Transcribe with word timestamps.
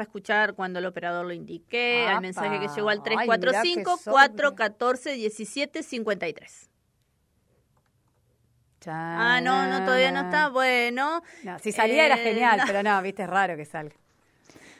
a 0.00 0.04
escuchar 0.04 0.54
cuando 0.54 0.78
el 0.78 0.86
operador 0.86 1.26
lo 1.26 1.32
indique, 1.34 2.06
al 2.08 2.22
mensaje 2.22 2.58
que 2.58 2.68
llegó 2.68 2.88
al 2.88 3.02
Ay, 3.04 3.28
mirá 3.28 3.62
que 3.62 3.84
345-414-1753. 3.84 6.68
Ah, 8.86 9.40
no, 9.42 9.66
no, 9.68 9.84
todavía 9.84 10.10
no 10.10 10.20
está. 10.22 10.48
Bueno. 10.48 11.22
No, 11.44 11.58
si 11.58 11.72
salía 11.72 12.06
era 12.06 12.14
Eh, 12.16 12.24
genial, 12.24 12.56
no. 12.58 12.64
pero 12.66 12.82
no, 12.82 13.00
viste, 13.02 13.22
es 13.24 13.28
raro 13.30 13.54
que 13.56 13.64
salga. 13.66 13.94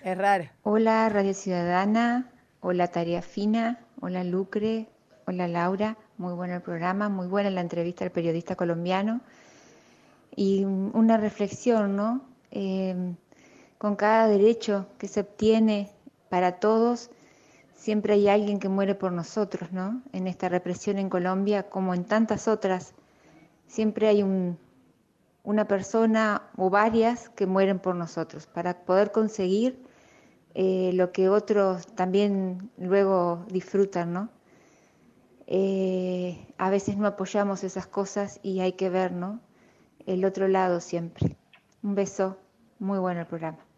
Es 0.02 0.16
raro. 0.18 0.48
Hola 0.62 1.08
Radio 1.10 1.34
Ciudadana, 1.34 2.30
hola 2.60 2.88
Tarea 2.88 3.22
Fina, 3.22 3.78
hola 4.00 4.24
Lucre, 4.24 4.88
hola 5.26 5.46
Laura, 5.46 5.96
muy 6.16 6.32
bueno 6.32 6.54
el 6.56 6.62
programa, 6.62 7.08
muy 7.08 7.28
buena 7.28 7.50
la 7.50 7.60
entrevista 7.60 8.04
al 8.04 8.10
periodista 8.10 8.56
colombiano 8.56 9.20
y 10.34 10.64
una 10.64 11.18
reflexión, 11.18 11.94
¿no? 11.94 12.22
Eh, 12.50 13.14
con 13.82 13.96
cada 13.96 14.28
derecho 14.28 14.86
que 14.96 15.08
se 15.08 15.18
obtiene 15.18 15.90
para 16.28 16.60
todos, 16.60 17.10
siempre 17.74 18.12
hay 18.12 18.28
alguien 18.28 18.60
que 18.60 18.68
muere 18.68 18.94
por 18.94 19.10
nosotros, 19.10 19.72
¿no? 19.72 20.02
En 20.12 20.28
esta 20.28 20.48
represión 20.48 20.98
en 20.98 21.08
Colombia, 21.08 21.68
como 21.68 21.92
en 21.92 22.04
tantas 22.04 22.46
otras, 22.46 22.94
siempre 23.66 24.06
hay 24.06 24.22
un, 24.22 24.56
una 25.42 25.66
persona 25.66 26.48
o 26.56 26.70
varias 26.70 27.28
que 27.30 27.46
mueren 27.46 27.80
por 27.80 27.96
nosotros 27.96 28.46
para 28.46 28.84
poder 28.84 29.10
conseguir 29.10 29.82
eh, 30.54 30.92
lo 30.94 31.10
que 31.10 31.28
otros 31.28 31.84
también 31.96 32.70
luego 32.78 33.44
disfrutan, 33.48 34.12
¿no? 34.12 34.28
Eh, 35.48 36.46
a 36.56 36.70
veces 36.70 36.96
no 36.98 37.08
apoyamos 37.08 37.64
esas 37.64 37.88
cosas 37.88 38.38
y 38.44 38.60
hay 38.60 38.74
que 38.74 38.90
ver, 38.90 39.10
¿no? 39.10 39.40
El 40.06 40.24
otro 40.24 40.46
lado 40.46 40.78
siempre. 40.78 41.36
Un 41.82 41.96
beso, 41.96 42.38
muy 42.78 43.00
bueno 43.00 43.22
el 43.22 43.26
programa. 43.26 43.71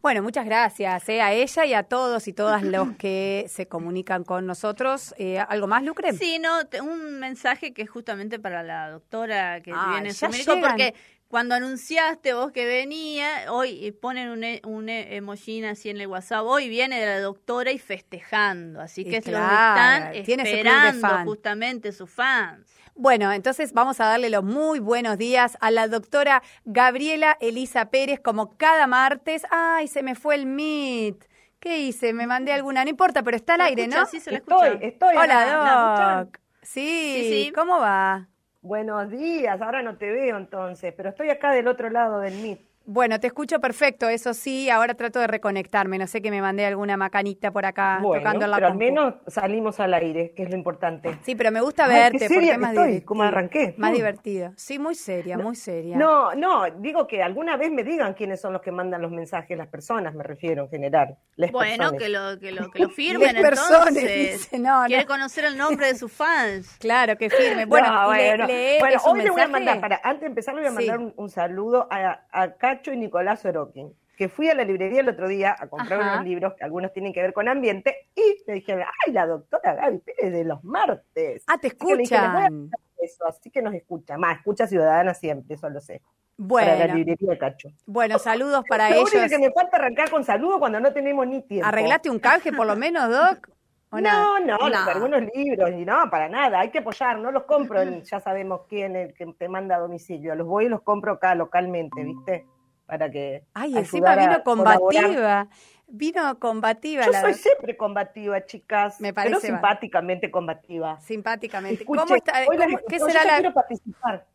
Bueno, 0.00 0.22
muchas 0.22 0.44
gracias 0.46 1.08
eh, 1.08 1.20
a 1.20 1.32
ella 1.32 1.66
y 1.66 1.74
a 1.74 1.82
todos 1.82 2.28
y 2.28 2.32
todas 2.32 2.62
los 2.62 2.92
que 2.92 3.46
se 3.48 3.66
comunican 3.66 4.22
con 4.24 4.46
nosotros. 4.46 5.12
Eh, 5.18 5.38
¿Algo 5.40 5.66
más, 5.66 5.82
Lucre? 5.82 6.12
Sí, 6.12 6.38
no, 6.38 6.60
un 6.82 7.18
mensaje 7.18 7.72
que 7.74 7.82
es 7.82 7.90
justamente 7.90 8.38
para 8.38 8.62
la 8.62 8.90
doctora 8.90 9.60
que 9.60 9.72
Ah, 9.74 9.90
viene 9.94 10.10
ya 10.10 10.14
su 10.14 10.28
médico, 10.32 10.54
llegan. 10.54 10.70
porque 10.70 10.94
cuando 11.26 11.56
anunciaste 11.56 12.32
vos 12.32 12.52
que 12.52 12.64
venía, 12.64 13.52
hoy 13.52 13.86
eh, 13.86 13.92
ponen 13.92 14.28
un, 14.28 14.44
e- 14.44 14.62
un 14.64 14.88
e- 14.88 15.16
emojín 15.16 15.64
así 15.64 15.90
en 15.90 16.00
el 16.00 16.06
WhatsApp, 16.06 16.44
hoy 16.46 16.68
viene 16.68 17.00
de 17.00 17.04
la 17.06 17.20
doctora 17.20 17.72
y 17.72 17.78
festejando, 17.78 18.80
así 18.80 19.04
que 19.04 19.16
lo 19.16 19.22
claro, 19.22 20.12
están 20.14 20.14
esperando 20.14 21.18
justamente 21.24 21.92
sus 21.92 22.08
fans. 22.08 22.70
Bueno, 23.00 23.32
entonces 23.32 23.72
vamos 23.74 24.00
a 24.00 24.06
darle 24.06 24.28
los 24.28 24.42
muy 24.42 24.80
buenos 24.80 25.18
días 25.18 25.56
a 25.60 25.70
la 25.70 25.86
doctora 25.86 26.42
Gabriela 26.64 27.36
Elisa 27.40 27.90
Pérez, 27.90 28.18
como 28.20 28.56
cada 28.56 28.88
martes. 28.88 29.44
Ay, 29.52 29.86
se 29.86 30.02
me 30.02 30.16
fue 30.16 30.34
el 30.34 30.46
Meet. 30.46 31.24
¿Qué 31.60 31.78
hice? 31.78 32.12
Me 32.12 32.26
mandé 32.26 32.52
alguna, 32.52 32.82
no 32.84 32.90
importa, 32.90 33.22
pero 33.22 33.36
está 33.36 33.54
al 33.54 33.60
¿La 33.60 33.66
aire, 33.66 33.84
escucha? 33.84 34.00
¿no? 34.00 34.06
Sí, 34.06 34.18
se 34.20 34.32
la 34.32 34.38
Estoy, 34.38 34.58
escucha. 34.68 34.72
estoy. 34.80 35.16
acá. 35.20 35.56
¿Me 35.60 35.70
Hola? 35.74 36.24
Doc. 36.24 36.40
Sí, 36.62 37.22
Sí, 37.24 37.24
sí. 37.46 37.52
¿cómo 37.54 37.78
va? 37.78 38.28
Buenos 38.60 39.10
días, 39.10 39.60
ahora 39.60 39.82
no 39.82 39.96
te 39.98 40.10
veo 40.10 40.36
entonces, 40.36 40.92
pero 40.96 41.08
estoy 41.10 41.30
acá 41.30 41.52
del 41.52 41.68
otro 41.68 41.90
lado 41.90 42.20
del 42.20 42.34
Meet. 42.38 42.67
Bueno, 42.90 43.20
te 43.20 43.26
escucho 43.26 43.60
perfecto, 43.60 44.08
eso 44.08 44.32
sí, 44.32 44.70
ahora 44.70 44.94
trato 44.94 45.18
de 45.20 45.26
reconectarme, 45.26 45.98
no 45.98 46.06
sé 46.06 46.22
que 46.22 46.30
me 46.30 46.40
mandé 46.40 46.64
alguna 46.64 46.96
macanita 46.96 47.50
por 47.50 47.66
acá 47.66 47.98
Bueno, 48.00 48.22
tocando 48.22 48.46
la 48.46 48.56
pero 48.56 48.68
al 48.68 48.76
menos 48.76 49.14
salimos 49.26 49.78
al 49.78 49.92
aire, 49.92 50.32
que 50.34 50.44
es 50.44 50.48
lo 50.48 50.56
importante. 50.56 51.18
Sí, 51.22 51.34
pero 51.34 51.50
me 51.52 51.60
gusta 51.60 51.84
Ay, 51.84 51.90
verte 51.90 52.18
qué 52.18 52.24
porque 52.24 52.34
seria 52.34 52.52
es 52.54 52.58
más 52.58 52.70
estoy, 52.70 52.84
divertido. 52.86 53.06
¿cómo 53.06 53.22
arranqué? 53.24 53.74
Más 53.76 53.90
Mm. 53.90 53.94
divertido. 53.94 54.52
Sí, 54.56 54.78
muy 54.78 54.94
seria, 54.94 55.36
muy 55.36 55.54
seria. 55.54 55.98
No, 55.98 56.34
no, 56.34 56.64
digo 56.78 57.06
que 57.06 57.22
alguna 57.22 57.58
vez 57.58 57.70
me 57.70 57.84
digan 57.84 58.14
quiénes 58.14 58.40
son 58.40 58.54
los 58.54 58.62
que 58.62 58.72
mandan 58.72 59.02
los 59.02 59.10
mensajes, 59.10 59.58
las 59.58 59.68
personas, 59.68 60.14
me 60.14 60.24
refiero 60.24 60.62
en 60.64 60.70
general. 60.70 61.18
Les 61.36 61.52
Bueno, 61.52 61.90
personas. 61.90 62.02
que 62.02 62.08
lo, 62.08 62.38
que 62.40 62.52
lo, 62.52 62.70
que 62.70 62.78
lo 62.78 62.88
firmen 62.88 63.36
entonces. 63.36 64.32
dice, 64.40 64.58
no, 64.58 64.84
Quiere 64.86 65.02
no. 65.02 65.08
conocer 65.08 65.44
el 65.44 65.58
nombre 65.58 65.88
de 65.88 65.94
sus 65.94 66.10
fans. 66.10 66.74
Claro, 66.80 67.18
que 67.18 67.28
firme. 67.28 67.66
Bueno, 67.66 67.88
No, 67.92 68.14
y 68.14 68.16
le- 68.16 68.28
bueno, 68.28 68.46
bueno, 68.80 69.00
hoy 69.04 69.18
le 69.24 69.30
voy 69.30 69.42
a 69.42 69.46
mensaje. 69.46 69.48
mandar, 69.48 69.80
para, 69.80 70.00
antes 70.02 70.20
de 70.22 70.26
empezar 70.28 70.54
le 70.54 70.62
voy 70.62 70.68
a 70.68 70.70
Sí. 70.70 70.76
mandar 70.76 70.98
un, 71.00 71.12
un 71.16 71.28
saludo 71.28 71.86
a, 71.90 72.22
a 72.32 72.52
Cacho 72.78 72.92
y 72.92 72.96
Nicolás 72.96 73.44
Orokin, 73.44 73.92
que 74.16 74.28
fui 74.28 74.48
a 74.48 74.54
la 74.54 74.64
librería 74.64 75.00
el 75.00 75.08
otro 75.08 75.28
día 75.28 75.54
a 75.58 75.66
comprar 75.68 76.00
Ajá. 76.00 76.12
unos 76.14 76.24
libros 76.24 76.54
que 76.54 76.64
algunos 76.64 76.92
tienen 76.92 77.12
que 77.12 77.20
ver 77.22 77.32
con 77.32 77.48
ambiente 77.48 78.08
y 78.14 78.36
le 78.46 78.54
dije, 78.54 78.74
ay, 78.74 79.12
la 79.12 79.26
doctora 79.26 79.74
Gaby 79.74 79.98
Pérez 79.98 80.32
de 80.32 80.44
los 80.44 80.62
martes. 80.64 81.42
Ah, 81.46 81.58
te 81.58 81.68
Así 81.68 81.76
que 81.76 81.86
le 81.96 82.02
dije, 82.02 82.14
"Les 82.14 82.32
voy 82.32 82.42
a 82.42 82.44
escuchan. 82.46 82.52
mandar 82.60 82.80
Eso, 83.00 83.26
así 83.28 83.50
que 83.50 83.62
nos 83.62 83.74
escucha, 83.74 84.18
más, 84.18 84.38
escucha 84.38 84.66
Ciudadana 84.66 85.14
siempre, 85.14 85.54
eso 85.54 85.68
lo 85.70 85.80
sé. 85.80 86.00
Para 86.36 86.66
la 86.66 86.76
Bueno, 86.78 86.94
librería 86.96 87.30
de 87.30 87.38
Cacho. 87.38 87.68
bueno, 87.86 88.18
saludos 88.18 88.64
para 88.68 88.90
Lo 88.90 88.96
ellos. 88.96 89.12
único 89.14 89.28
que 89.28 89.38
me 89.38 89.52
falta 89.52 89.76
arrancar 89.76 90.10
con 90.10 90.24
saludos 90.24 90.58
cuando 90.58 90.78
no 90.80 90.92
tenemos 90.92 91.26
ni 91.26 91.42
tiempo. 91.42 91.66
¿Arreglaste 91.68 92.10
un 92.10 92.18
canje 92.18 92.52
por 92.52 92.66
lo 92.66 92.74
menos, 92.76 93.08
Doc? 93.10 93.48
No, 93.92 94.38
no, 94.40 94.58
los- 94.68 94.86
algunos 94.88 95.22
libros, 95.34 95.70
y 95.70 95.84
no, 95.86 96.10
para 96.10 96.28
nada, 96.28 96.60
hay 96.60 96.70
que 96.70 96.78
apoyar, 96.80 97.18
no 97.18 97.30
los 97.32 97.44
compro, 97.44 97.80
en- 97.80 98.02
ya 98.02 98.20
sabemos 98.20 98.62
quién 98.68 98.94
es 98.96 99.08
el 99.08 99.14
que 99.14 99.26
te 99.38 99.48
manda 99.48 99.76
a 99.76 99.78
domicilio, 99.78 100.34
los 100.34 100.46
voy 100.46 100.66
y 100.66 100.68
los 100.68 100.82
compro 100.82 101.12
acá 101.12 101.34
localmente, 101.34 102.02
¿viste? 102.02 102.44
Para 102.88 103.10
que 103.10 103.44
Ay, 103.52 103.76
encima 103.76 104.16
vino 104.16 104.42
combativa. 104.42 105.46
Vino 105.90 106.38
combativa 106.38 107.04
Yo 107.04 107.12
la 107.12 107.20
soy 107.20 107.34
siempre 107.34 107.76
combativa, 107.76 108.44
chicas, 108.46 108.98
Me 109.00 109.12
pero 109.12 109.30
parece, 109.32 109.52
va. 109.52 109.58
simpáticamente 109.58 110.30
combativa. 110.30 110.98
simpáticamente. 111.00 111.82
Escuche, 111.82 112.00
¿Cómo 112.00 112.14
está? 112.14 112.32
hoy 112.48 112.56
cómo- 112.56 112.78
¿Qué 112.88 112.98
yo 112.98 113.06
será 113.06 113.24
la 113.24 113.34
quiero 113.36 113.52
participar. 113.54 114.26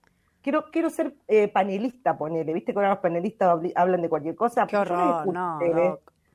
Quiero, 0.43 0.65
quiero 0.71 0.89
ser 0.91 1.13
eh, 1.27 1.47
panelista, 1.47 2.15
ponele. 2.17 2.53
¿Viste 2.53 2.73
que 2.73 2.77
ahora 2.79 2.89
los 2.89 2.99
panelistas 2.99 3.59
hablan 3.75 4.01
de 4.03 4.09
cualquier 4.09 4.35
cosa? 4.35 4.67
Qué 4.67 4.77
horror, 4.77 5.27
no. 5.33 5.59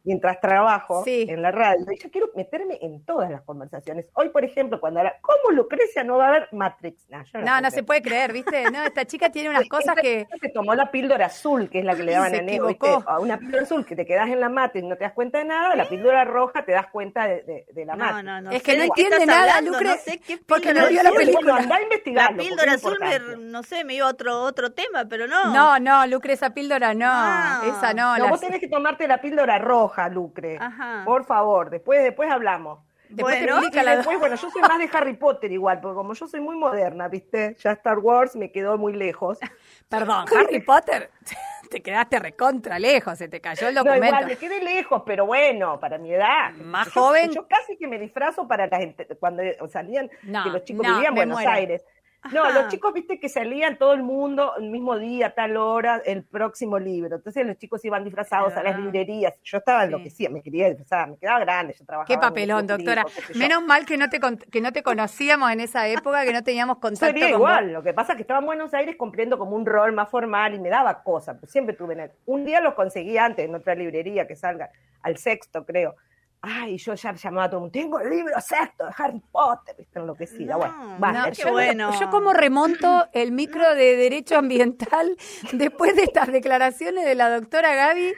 Mientras 0.08 0.41
trabajo 0.41 1.04
Sí. 1.04 1.26
en 1.28 1.42
la 1.42 1.50
radio, 1.50 1.84
y 1.92 1.98
yo 2.02 2.10
quiero 2.10 2.28
meterme 2.34 2.78
en 2.80 3.04
todas 3.04 3.30
las 3.30 3.42
conversaciones. 3.42 4.06
Hoy, 4.14 4.30
por 4.30 4.42
ejemplo, 4.42 4.80
cuando 4.80 5.00
habla, 5.00 5.16
¿cómo 5.20 5.54
Lucrecia 5.54 6.02
no 6.02 6.16
va 6.16 6.28
a 6.28 6.30
ver 6.30 6.48
Matrix? 6.52 7.06
No, 7.10 7.22
yo 7.24 7.41
No, 7.41 7.60
no 7.60 7.70
se 7.70 7.82
puede 7.82 8.00
creer, 8.00 8.32
¿viste? 8.32 8.70
No, 8.70 8.82
esta 8.84 9.04
chica 9.04 9.28
tiene 9.30 9.50
unas 9.50 9.68
cosas 9.68 9.97
Esta 9.98 10.00
que... 10.00 10.26
se 10.41 10.48
tomó 10.48 10.74
la 10.74 10.91
píldora 10.91 11.26
azul, 11.26 11.68
que 11.68 11.80
es 11.80 11.84
la 11.84 11.94
que 11.94 12.04
le 12.04 12.12
daban 12.12 12.30
se 12.30 12.38
a 12.38 12.42
Neo. 12.42 12.68
A 13.06 13.18
una 13.20 13.36
píldora 13.38 13.64
azul 13.64 13.84
que 13.84 13.94
te 13.94 14.06
quedas 14.06 14.28
en 14.30 14.41
la 14.41 14.48
Matrix, 14.48 14.86
no 14.86 14.97
te 14.97 15.04
das 15.04 15.12
cuenta 15.12 15.38
de 15.38 15.44
nada, 15.44 15.76
la 15.76 15.86
píldora 15.86 16.24
roja 16.24 16.64
te 16.64 16.72
das 16.72 16.86
cuenta 16.86 17.26
de, 17.26 17.42
de- 17.42 17.66
de 17.70 17.84
la 17.84 17.94
No, 17.94 18.04
Matrix. 18.06 18.24
no, 18.24 18.41
no. 18.41 18.50
Es 18.50 18.62
sé 18.62 18.62
que 18.72 18.76
no 18.78 18.84
entiende 18.84 19.26
nada, 19.26 19.41
hablando, 19.56 19.70
Lucre, 19.72 19.88
no 19.88 19.97
sé 19.97 20.18
qué 20.20 20.38
porque 20.47 20.72
no 20.72 20.88
vio 20.88 21.02
la 21.02 21.10
película. 21.12 21.52
Bueno, 21.52 21.74
andá 21.74 21.76
a 21.76 22.30
La 22.32 22.36
píldora 22.38 22.72
es 22.74 22.84
azul, 22.84 23.50
no 23.52 23.62
sé, 23.62 23.84
me 23.84 23.94
iba 23.94 24.06
a 24.06 24.10
otro, 24.10 24.41
otro 24.42 24.72
tema, 24.72 25.04
pero 25.08 25.26
no. 25.26 25.52
No, 25.52 25.78
no, 25.78 26.06
Lucre, 26.06 26.32
esa 26.32 26.50
píldora 26.54 26.94
no, 26.94 27.08
No. 27.08 27.62
esa 27.76 27.92
no. 27.92 28.16
No, 28.16 28.28
vos 28.28 28.41
tenés 28.41 28.60
que 28.60 28.68
tomarte 28.68 29.06
la 29.08 29.20
píldora 29.20 29.58
roja, 29.58 29.97
Lucre. 30.09 30.59
Ajá. 30.60 31.03
Por 31.04 31.25
favor, 31.25 31.70
después, 31.70 32.00
después 32.04 32.31
hablamos. 32.31 32.78
Después 33.09 33.36
Bueno. 33.42 33.60
la- 33.82 33.97
después, 33.97 34.19
bueno, 34.19 34.36
yo 34.36 34.50
soy 34.50 34.60
más 34.60 34.78
de 34.78 34.88
Harry 34.92 35.14
Potter 35.14 35.50
igual, 35.50 35.81
porque 35.81 35.94
como 35.94 36.12
yo 36.12 36.26
soy 36.28 36.41
muy 36.42 36.56
moderna, 36.56 37.09
¿viste? 37.09 37.56
Ya 37.59 37.72
Star 37.72 37.98
Wars 38.00 38.36
me 38.36 38.53
quedó 38.53 38.76
muy 38.76 38.92
lejos. 38.92 39.38
Perdón, 39.88 40.26
Harry 40.38 40.60
Potter, 40.60 41.10
te 41.70 41.81
quedaste 41.82 42.19
recontra 42.19 42.78
lejos, 42.78 43.16
se 43.16 43.28
te 43.28 43.41
cayó 43.41 43.69
el 43.69 43.75
No, 43.76 43.82
documento. 43.82 44.06
igual, 44.09 44.26
me 44.26 44.36
quedé 44.36 44.62
lejos, 44.62 45.03
pero 45.06 45.25
bueno, 45.25 45.81
para 45.81 45.97
mi 45.97 46.12
edad. 46.12 46.53
Más 46.56 46.92
Yo- 46.92 47.00
joven. 47.00 47.30
Yo 47.32 47.48
casi 47.48 47.78
que 47.78 47.86
me 47.88 47.98
disfrazo 47.98 48.47
para 48.47 48.66
la 48.66 48.76
gente, 48.76 49.06
cuando 49.19 49.42
salían, 49.72 50.10
No, 50.25 50.44
que 50.44 50.50
los 50.50 50.65
chicos 50.65 50.86
no, 50.86 50.92
vivían 50.97 51.12
en 51.12 51.16
Buenos 51.16 51.36
muero. 51.36 51.50
Aires. 51.50 51.84
No, 52.32 52.42
Ajá. 52.44 52.62
los 52.62 52.68
chicos, 52.68 52.92
viste, 52.92 53.20
que 53.20 53.28
salían 53.28 53.78
todo 53.78 53.92
el 53.94 54.02
mundo 54.02 54.52
el 54.58 54.70
mismo 54.70 54.98
día, 54.98 55.34
tal 55.36 55.56
hora, 55.56 56.02
el 56.04 56.24
próximo 56.24 56.78
libro. 56.78 57.14
Entonces 57.16 57.46
los 57.46 57.56
chicos 57.58 57.84
iban 57.84 58.02
disfrazados 58.04 58.54
a 58.54 58.62
las 58.62 58.76
librerías. 58.78 59.34
Yo 59.44 59.58
estaba 59.58 59.82
Sí. 59.82 59.86
enloquecida, 59.86 60.28
me 60.28 60.42
quería 60.42 60.66
disfrazar, 60.68 61.08
me 61.08 61.16
quedaba 61.16 61.38
grande, 61.38 61.74
yo 61.78 61.86
trabajaba. 61.86 62.06
Qué 62.06 62.14
en 62.14 62.20
papelón, 62.20 62.66
doctora. 62.66 63.04
qué. 63.28 63.38
Menos 63.38 63.62
mal 63.64 63.86
que 63.86 63.96
no 63.96 64.10
te 64.10 64.18
con- 64.18 64.36
que 64.36 64.60
no 64.60 64.72
te 64.72 64.82
conocíamos 64.82 65.50
en 65.52 65.60
esa 65.60 65.86
época, 65.88 66.24
que 66.24 66.32
no 66.32 66.42
teníamos 66.42 66.78
contacto 66.80 67.06
Sería 67.06 67.26
con 67.26 67.34
igual, 67.34 67.64
vos. 67.66 67.72
lo 67.74 67.82
que 67.84 67.94
pasa 67.94 68.12
es 68.12 68.16
que 68.16 68.22
estaba 68.22 68.40
en 68.40 68.46
Buenos 68.46 68.74
Aires 68.74 68.96
cumpliendo 68.96 69.38
como 69.38 69.54
un 69.54 69.64
rol 69.64 69.92
más 69.92 70.10
formal 70.10 70.54
y 70.54 70.58
me 70.58 70.70
daba 70.70 71.02
cosas, 71.04 71.36
pues 71.38 71.52
siempre 71.52 71.76
tuve 71.76 71.94
en 71.94 72.00
el- 72.00 72.10
Un 72.26 72.44
día 72.44 72.60
los 72.60 72.74
conseguí 72.74 73.16
antes 73.16 73.44
en 73.48 73.54
otra 73.54 73.76
librería 73.76 74.26
que 74.26 74.34
salga, 74.34 74.71
al 75.03 75.16
sexto 75.18 75.64
creo. 75.64 75.94
Ay, 76.40 76.76
yo 76.78 76.94
ya 76.94 77.12
llamaba 77.14 77.44
a 77.44 77.50
todo 77.50 77.58
el 77.58 77.60
mundo, 77.62 77.72
tengo 77.72 77.98
el 78.00 78.10
libro 78.10 78.40
sexto 78.40 78.86
de 78.86 78.92
Harry 78.96 79.20
Potter, 79.32 79.74
viste, 79.76 79.98
enloquecida. 79.98 80.52
No, 80.52 80.58
bueno, 80.58 80.74
no, 80.94 80.98
basta, 81.00 81.30
qué 81.32 81.42
yo- 81.42 81.50
bueno. 81.50 81.98
Yo 81.98 82.10
como 82.10 82.32
remonto 82.32 83.08
el 83.12 83.32
micro 83.32 83.74
de 83.74 83.96
Derecho 83.96 84.36
Ambiental 84.38 85.16
después 85.52 85.96
de 85.96 86.04
estas 86.04 86.30
declaraciones 86.30 87.04
de 87.04 87.14
la 87.16 87.30
doctora 87.30 87.74
Gaby 87.74 88.14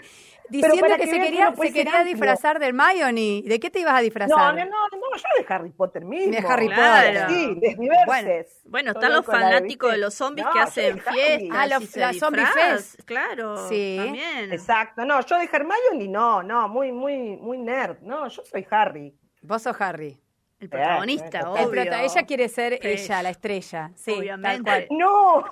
diciendo 0.50 0.86
que, 0.88 0.96
que 0.96 1.06
se 1.06 1.12
que 1.12 1.20
quería, 1.20 1.54
se 1.54 1.72
quería 1.72 2.04
disfrazar 2.04 2.58
del 2.58 2.68
Hermione. 2.70 3.42
¿De 3.46 3.58
qué 3.60 3.70
te 3.70 3.80
ibas 3.80 3.94
a 3.94 4.00
disfrazar? 4.00 4.54
No, 4.54 4.64
no, 4.64 4.70
no, 4.70 4.88
no, 4.88 5.16
yo 5.16 5.24
de 5.46 5.54
Harry 5.54 5.70
Potter 5.70 6.04
mismo. 6.04 6.32
De 6.32 6.38
Harry 6.46 6.68
Potter. 6.68 7.26
Sí. 7.28 7.76
Bueno, 8.06 8.28
Bueno, 8.64 8.90
están 8.92 9.12
los 9.12 9.26
de, 9.26 9.32
fanáticos 9.32 9.92
de 9.92 9.98
los 9.98 10.14
zombies 10.14 10.46
No, 10.46 10.52
que 10.52 10.58
hacen 10.60 10.98
fiestas. 11.00 11.48
Ah, 11.52 11.66
los- 11.66 12.18
zombie 12.18 12.40
disfrazan. 12.42 12.76
fest. 12.78 13.00
Claro, 13.04 13.68
Sí. 13.68 13.96
también. 13.98 14.52
Exacto, 14.52 15.04
no, 15.04 15.20
yo 15.24 15.38
de 15.38 15.48
Hermione 15.52 16.08
no, 16.08 16.42
no, 16.42 16.68
muy, 16.68 16.92
muy, 16.92 17.36
muy 17.36 17.58
nerd. 17.58 17.98
No, 18.02 18.28
yo 18.28 18.42
soy 18.44 18.66
Harry. 18.70 19.14
Vos 19.42 19.62
sos 19.62 19.80
Harry. 19.80 20.20
El 20.58 20.68
protagonista, 20.68 21.38
El 21.38 21.46
obvio. 21.46 21.62
El 21.62 21.70
prota- 21.70 22.02
ella 22.02 22.22
quiere 22.26 22.46
ser 22.50 22.78
ella, 22.82 23.22
la 23.22 23.30
estrella. 23.30 23.90
Sí, 23.94 24.12
Obviamente. 24.12 24.70
tal 24.70 24.86
cual. 24.86 24.98
No, 24.98 25.46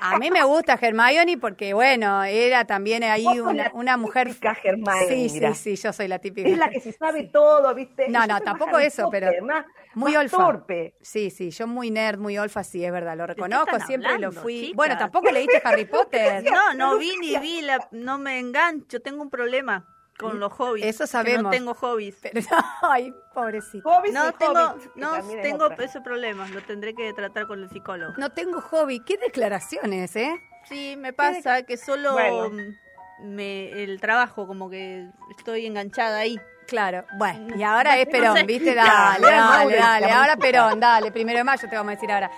A 0.00 0.18
mí 0.18 0.30
me 0.30 0.42
gusta 0.44 0.78
Hermione 0.80 1.38
porque, 1.38 1.74
bueno, 1.74 2.24
era 2.24 2.64
también 2.64 3.02
ahí 3.04 3.40
una, 3.40 3.70
una 3.74 3.96
mujer... 3.96 4.28
típica 4.28 4.56
Hermione, 4.62 5.06
Sí, 5.08 5.28
sí, 5.28 5.54
sí, 5.54 5.76
yo 5.76 5.92
soy 5.92 6.08
la 6.08 6.18
típica. 6.18 6.48
Es 6.48 6.58
la 6.58 6.68
que 6.70 6.80
se 6.80 6.92
sabe 6.92 7.24
todo, 7.24 7.74
¿viste? 7.74 8.08
No, 8.08 8.26
no, 8.26 8.40
tampoco 8.40 8.78
eso, 8.78 9.08
pero 9.10 9.30
más- 9.44 9.64
muy 9.94 10.12
más 10.12 10.22
olfa. 10.24 10.36
torpe. 10.36 10.94
Sí, 11.00 11.30
sí, 11.30 11.50
yo 11.50 11.66
muy 11.66 11.90
nerd, 11.90 12.18
muy 12.18 12.36
olfa, 12.38 12.64
sí, 12.64 12.84
es 12.84 12.92
verdad, 12.92 13.16
lo 13.16 13.26
reconozco, 13.26 13.78
siempre 13.80 14.18
lo 14.18 14.32
fui. 14.32 14.60
chicas? 14.60 14.76
Bueno, 14.76 14.98
tampoco 14.98 15.30
leíste 15.30 15.60
Harry 15.64 15.84
Potter. 15.90 16.44
No, 16.44 16.74
no 16.74 16.98
vi 16.98 17.16
ni 17.20 17.38
vi, 17.38 17.62
la, 17.62 17.88
no 17.92 18.18
me 18.18 18.38
engancho, 18.38 19.00
tengo 19.00 19.22
un 19.22 19.30
problema 19.30 19.86
con 20.18 20.38
los 20.40 20.52
hobbies. 20.52 20.86
Eso 20.86 21.04
que 21.04 21.08
sabemos. 21.08 21.42
no 21.44 21.50
tengo 21.50 21.74
hobbies. 21.74 22.16
Pero, 22.22 22.40
ay, 22.82 23.12
pobrecito. 23.34 23.88
Hobbies 23.88 24.14
No 24.14 24.28
y 24.28 24.32
tengo, 24.32 24.74
no 24.96 25.16
es 25.16 25.42
tengo 25.42 25.64
otra. 25.66 25.84
ese 25.84 26.00
problema, 26.00 26.46
lo 26.48 26.62
tendré 26.62 26.94
que 26.94 27.12
tratar 27.12 27.46
con 27.46 27.62
el 27.62 27.68
psicólogo. 27.70 28.14
No 28.16 28.30
tengo 28.30 28.60
hobby. 28.60 29.00
¿Qué 29.00 29.16
declaraciones, 29.18 30.14
eh? 30.16 30.34
Sí, 30.68 30.96
me 30.96 31.12
pasa 31.12 31.62
que 31.64 31.76
solo 31.76 32.12
Bueno. 32.14 32.50
mm, 32.50 33.34
me, 33.34 33.82
el 33.82 34.00
trabajo, 34.00 34.46
como 34.46 34.70
que 34.70 35.08
estoy 35.36 35.66
enganchada 35.66 36.18
ahí. 36.18 36.38
Claro, 36.66 37.04
bueno, 37.18 37.54
y 37.56 37.62
ahora 37.62 37.98
es 37.98 38.06
No 38.06 38.12
Perón, 38.12 38.36
sé. 38.38 38.42
¿viste? 38.44 38.74
Dale, 38.74 39.26
dale, 39.26 39.76
dale. 39.76 40.06
Ahora 40.10 40.36
música. 40.36 40.36
Perón, 40.38 40.80
dale, 40.80 41.12
primero 41.12 41.36
de 41.38 41.44
mayo 41.44 41.68
te 41.68 41.76
vamos 41.76 41.92
a 41.92 41.94
decir 41.96 42.10
ahora. 42.10 42.30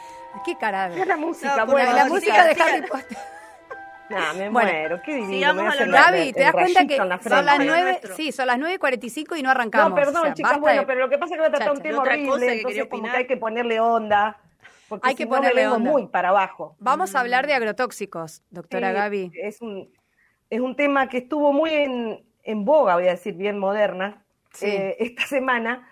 ¿Qué 0.44 0.56
carajo? 0.58 0.94
Es 0.96 1.06
la 1.06 1.16
música, 1.16 1.56
No, 1.56 1.66
bueno. 1.66 1.92
la 1.92 2.04
no, 2.06 2.14
música 2.14 2.44
de 2.44 2.60
Harry. 2.62 2.82
Potter. 2.88 3.16
Me 4.08 4.48
Bueno, 4.50 4.70
muero, 4.70 5.02
qué 5.02 5.14
divino. 5.16 5.54
Gaby, 5.54 6.32
¿te 6.32 6.40
das 6.42 6.52
cuenta 6.52 6.86
que 6.86 6.96
la 6.96 6.98
son 6.98 7.08
las 7.08 7.24
Vamos 7.24 7.48
a 7.48 7.58
lo 7.58 7.64
nueve? 7.64 7.90
nuestro. 7.90 8.14
Sí, 8.14 8.30
son 8.32 8.46
las 8.46 8.58
nueve 8.58 8.74
y 8.74 8.78
cuarenta 8.78 9.06
y 9.06 9.10
cinco 9.10 9.36
y 9.36 9.42
no 9.42 9.50
arrancamos. 9.50 9.90
No, 9.90 9.94
perdón, 9.96 10.16
O 10.16 10.24
sea, 10.26 10.34
chicas, 10.34 10.60
bueno, 10.60 10.80
de- 10.82 10.86
pero 10.86 11.00
lo 11.00 11.08
que 11.08 11.18
pasa 11.18 11.34
es 11.34 11.38
que 11.38 11.40
va 11.40 11.46
a 11.48 11.50
tratar 11.50 11.72
un 11.72 11.80
tema 11.82 12.02
horrible, 12.02 12.46
que 12.46 12.52
entonces 12.54 12.86
como 12.86 13.10
que 13.10 13.16
hay 13.16 13.26
que 13.26 13.36
ponerle 13.36 13.80
onda, 13.80 14.38
porque 14.88 15.08
Hay 15.08 15.14
si 15.14 15.18
que 15.18 15.24
no 15.24 15.30
ponerle 15.36 15.66
onda. 15.66 15.90
muy 15.90 16.06
para 16.06 16.28
abajo. 16.28 16.76
Vamos 16.78 17.14
a 17.16 17.20
hablar 17.20 17.46
de 17.48 17.54
agrotóxicos, 17.54 18.42
doctora 18.50 18.90
Sí, 18.90 18.94
Gaby. 18.94 19.32
Es 19.34 19.60
un, 19.60 19.92
es 20.50 20.60
un 20.60 20.76
tema 20.76 21.08
que 21.08 21.18
estuvo 21.18 21.52
muy 21.52 21.70
en, 21.70 22.24
en 22.44 22.64
boga, 22.64 22.94
voy 22.94 23.08
a 23.08 23.10
decir, 23.12 23.34
bien 23.34 23.58
moderna, 23.58 24.22
Sí. 24.52 24.66
eh, 24.66 24.96
esta 25.00 25.26
semana, 25.26 25.88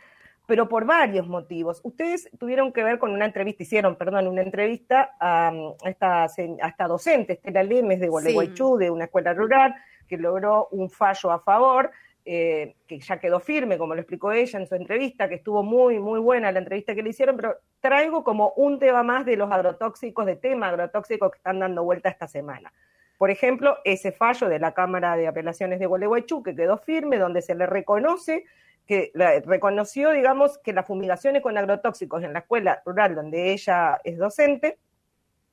pero 0.46 0.68
por 0.68 0.84
varios 0.84 1.26
motivos. 1.26 1.80
Ustedes 1.84 2.28
tuvieron 2.38 2.72
que 2.72 2.82
ver 2.82 2.98
con 2.98 3.12
una 3.12 3.24
entrevista, 3.24 3.62
hicieron, 3.62 3.96
perdón, 3.96 4.28
una 4.28 4.42
entrevista 4.42 5.16
a, 5.18 5.48
a 5.48 5.88
esta, 5.90 6.24
a 6.24 6.68
esta 6.68 6.86
docente, 6.86 7.34
Estela 7.34 7.62
Lemes 7.62 8.00
de 8.00 8.08
Gualeguaychú, 8.08 8.76
de 8.76 8.90
una 8.90 9.04
escuela 9.04 9.32
rural, 9.32 9.74
que 10.06 10.18
logró 10.18 10.68
un 10.70 10.90
fallo 10.90 11.30
a 11.30 11.40
favor, 11.40 11.90
eh, 12.26 12.76
que 12.86 13.00
ya 13.00 13.18
quedó 13.18 13.40
firme, 13.40 13.76
como 13.76 13.94
lo 13.94 14.00
explicó 14.00 14.32
ella 14.32 14.58
en 14.58 14.66
su 14.66 14.74
entrevista, 14.74 15.28
que 15.28 15.34
estuvo 15.36 15.62
muy, 15.62 15.98
muy 15.98 16.20
buena 16.20 16.52
la 16.52 16.58
entrevista 16.58 16.94
que 16.94 17.02
le 17.02 17.10
hicieron, 17.10 17.36
pero 17.36 17.56
traigo 17.80 18.24
como 18.24 18.52
un 18.56 18.78
tema 18.78 19.02
más 19.02 19.26
de 19.26 19.36
los 19.36 19.50
agrotóxicos, 19.50 20.24
de 20.24 20.36
tema 20.36 20.68
agrotóxicos 20.68 21.30
que 21.30 21.36
están 21.36 21.58
dando 21.58 21.84
vuelta 21.84 22.08
esta 22.08 22.28
semana. 22.28 22.72
Por 23.18 23.30
ejemplo, 23.30 23.78
ese 23.84 24.10
fallo 24.10 24.48
de 24.48 24.58
la 24.58 24.72
Cámara 24.72 25.16
de 25.16 25.26
Apelaciones 25.26 25.78
de 25.78 25.86
Gualeguaychú, 25.86 26.42
que 26.42 26.56
quedó 26.56 26.78
firme, 26.78 27.18
donde 27.18 27.42
se 27.42 27.54
le 27.54 27.66
reconoce 27.66 28.44
que 28.86 29.10
la- 29.14 29.40
reconoció, 29.40 30.10
digamos, 30.10 30.58
que 30.58 30.72
las 30.72 30.86
fumigaciones 30.86 31.42
con 31.42 31.56
agrotóxicos 31.56 32.22
en 32.22 32.32
la 32.32 32.40
escuela 32.40 32.82
rural 32.84 33.14
donde 33.14 33.52
ella 33.52 34.00
es 34.04 34.18
docente, 34.18 34.78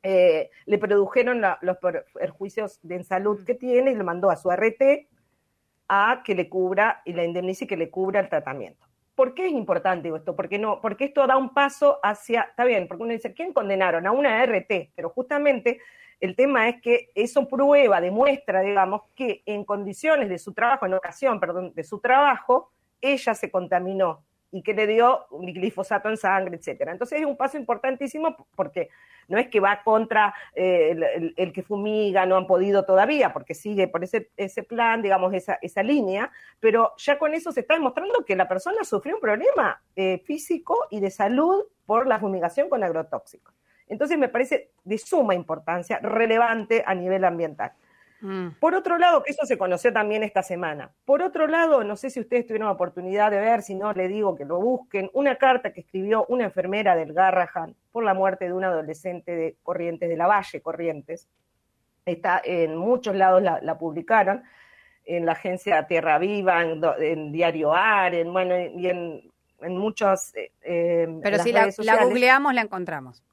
eh, 0.04 0.50
le 0.66 0.78
produjeron 0.78 1.42
la- 1.42 1.58
los 1.62 1.78
per- 1.78 2.06
perjuicios 2.14 2.80
de 2.82 3.04
salud 3.04 3.44
que 3.46 3.54
tiene 3.54 3.92
y 3.92 3.96
le 3.96 4.04
mandó 4.04 4.30
a 4.32 4.36
su 4.36 4.50
RT 4.52 5.08
a 5.88 6.22
que 6.26 6.36
le 6.36 6.50
cubra 6.50 7.02
y 7.06 7.14
la 7.14 7.24
indemnice 7.24 7.66
y 7.66 7.68
que 7.68 7.78
le 7.78 7.90
cubra 7.90 8.20
el 8.20 8.30
tratamiento. 8.30 8.86
¿Por 9.14 9.34
qué 9.34 9.46
es 9.48 9.52
importante 9.52 10.10
esto? 10.16 10.36
Porque 10.36 10.58
no, 10.58 10.82
porque 10.82 11.06
esto 11.06 11.28
da 11.28 11.38
un 11.38 11.54
paso 11.54 12.00
hacia, 12.02 12.42
está 12.44 12.64
bien, 12.66 12.88
porque 12.88 13.04
uno 13.04 13.12
dice, 13.14 13.34
¿quién 13.34 13.54
condenaron? 13.54 14.08
A 14.08 14.12
una 14.12 14.42
RT, 14.44 14.92
pero 14.96 15.10
justamente 15.10 15.80
el 16.20 16.36
tema 16.36 16.70
es 16.70 16.82
que 16.82 17.10
eso 17.14 17.48
prueba, 17.48 18.00
demuestra, 18.00 18.62
digamos, 18.62 19.02
que 19.16 19.44
en 19.46 19.66
condiciones 19.66 20.30
de 20.30 20.40
su 20.40 20.54
trabajo, 20.54 20.86
en 20.86 20.94
ocasión, 20.94 21.40
perdón, 21.40 21.74
de 21.76 21.84
su 21.84 22.00
trabajo, 22.00 22.72
ella 23.02 23.34
se 23.34 23.50
contaminó 23.52 24.24
y 24.52 24.62
que 24.62 24.74
le 24.74 24.86
dio 24.86 25.28
glifosato 25.32 26.10
en 26.10 26.18
sangre, 26.18 26.58
etcétera. 26.58 26.92
Entonces 26.92 27.20
es 27.20 27.26
un 27.26 27.38
paso 27.38 27.58
importantísimo 27.58 28.36
porque 28.56 28.90
no 29.30 29.38
es 29.38 29.48
que 29.48 29.62
va 29.62 29.82
contra 29.82 30.34
eh, 30.54 31.34
el, 31.38 31.54
que 31.54 31.64
fumiga, 31.64 32.26
no 32.26 32.36
han 32.36 32.48
podido 32.48 32.84
todavía, 32.84 33.32
porque 33.32 33.54
sigue 33.54 33.88
por 33.88 34.04
ese, 34.04 34.30
ese 34.36 34.64
plan, 34.64 35.02
digamos, 35.02 35.34
esa, 35.34 35.58
esa 35.62 35.84
línea, 35.84 36.30
pero 36.60 36.94
ya 36.98 37.18
con 37.18 37.34
eso 37.34 37.52
se 37.54 37.62
está 37.62 37.76
demostrando 37.76 38.26
que 38.26 38.36
la 38.36 38.50
persona 38.50 38.84
sufrió 38.84 39.16
un 39.16 39.22
problema 39.22 39.82
eh, 39.96 40.22
físico 40.26 40.88
y 40.90 41.00
de 41.00 41.12
salud 41.12 41.64
por 41.86 42.08
la 42.08 42.20
fumigación 42.20 42.68
con 42.68 42.84
agrotóxicos. 42.84 43.54
Entonces 43.88 44.18
me 44.18 44.30
parece 44.30 44.72
de 44.84 44.98
suma 44.98 45.34
importancia, 45.34 46.00
relevante 46.00 46.84
a 46.86 46.94
nivel 46.94 47.24
ambiental. 47.24 47.72
Mm. 48.22 48.50
Por 48.60 48.76
otro 48.76 48.98
lado, 48.98 49.24
que 49.24 49.32
eso 49.32 49.46
se 49.46 49.58
conoció 49.58 49.92
también 49.92 50.24
esta 50.24 50.44
semana. 50.44 50.92
Por 51.06 51.22
otro 51.22 51.48
lado, 51.48 51.84
no 51.84 51.96
sé 51.96 52.10
si 52.10 52.20
ustedes 52.20 52.46
tuvieron 52.46 52.68
la 52.68 52.74
oportunidad 52.74 53.32
de 53.32 53.40
ver, 53.40 53.64
si 53.64 53.76
no, 53.76 53.92
le 53.94 54.08
digo 54.08 54.36
que 54.36 54.46
lo 54.46 54.60
busquen, 54.60 55.10
una 55.14 55.36
carta 55.36 55.74
que 55.74 55.82
escribió 55.82 56.26
una 56.30 56.46
enfermera 56.46 56.96
del 56.96 57.14
Garrahan 57.14 57.76
por 57.92 58.04
la 58.04 58.14
muerte 58.14 58.46
de 58.46 58.54
un 58.54 58.64
adolescente 58.64 59.36
de 59.36 59.58
Corrientes, 59.64 60.08
de 60.08 60.18
la 60.18 60.28
Valle 60.28 60.62
Corrientes. 60.62 61.28
Está 62.06 62.42
en 62.44 62.76
muchos 62.78 63.16
lados 63.16 63.42
la, 63.42 63.60
la 63.62 63.78
publicaron, 63.78 64.44
en 65.06 65.26
la 65.26 65.32
agencia 65.34 65.88
Tierra 65.88 66.20
Viva, 66.20 66.64
en, 66.64 67.32
Diario 67.32 67.74
AR, 67.74 68.14
en, 68.14 68.32
bueno, 68.32 68.56
y 68.58 68.88
en, 68.88 69.32
en 69.62 69.78
muchos... 69.78 70.36
eh, 70.36 70.52
eh, 70.62 71.20
Pero 71.24 71.40
si 71.40 71.52
la, 71.52 71.70
la 71.80 72.04
googleamos, 72.04 72.54
la 72.54 72.62
encontramos. 72.62 73.24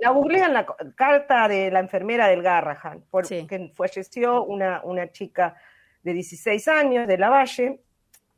La 0.00 0.10
googlean 0.10 0.52
la 0.52 0.66
carta 0.94 1.48
de 1.48 1.70
la 1.70 1.80
enfermera 1.80 2.26
del 2.28 2.42
Garrahan, 2.42 2.98
Sí. 3.00 3.04
porque 3.10 3.72
falleció 3.74 4.44
una, 4.44 4.80
una 4.84 5.10
chica 5.10 5.56
de 6.02 6.12
16 6.12 6.68
años 6.68 7.06
de 7.06 7.18
la 7.18 7.30
Valle 7.30 7.80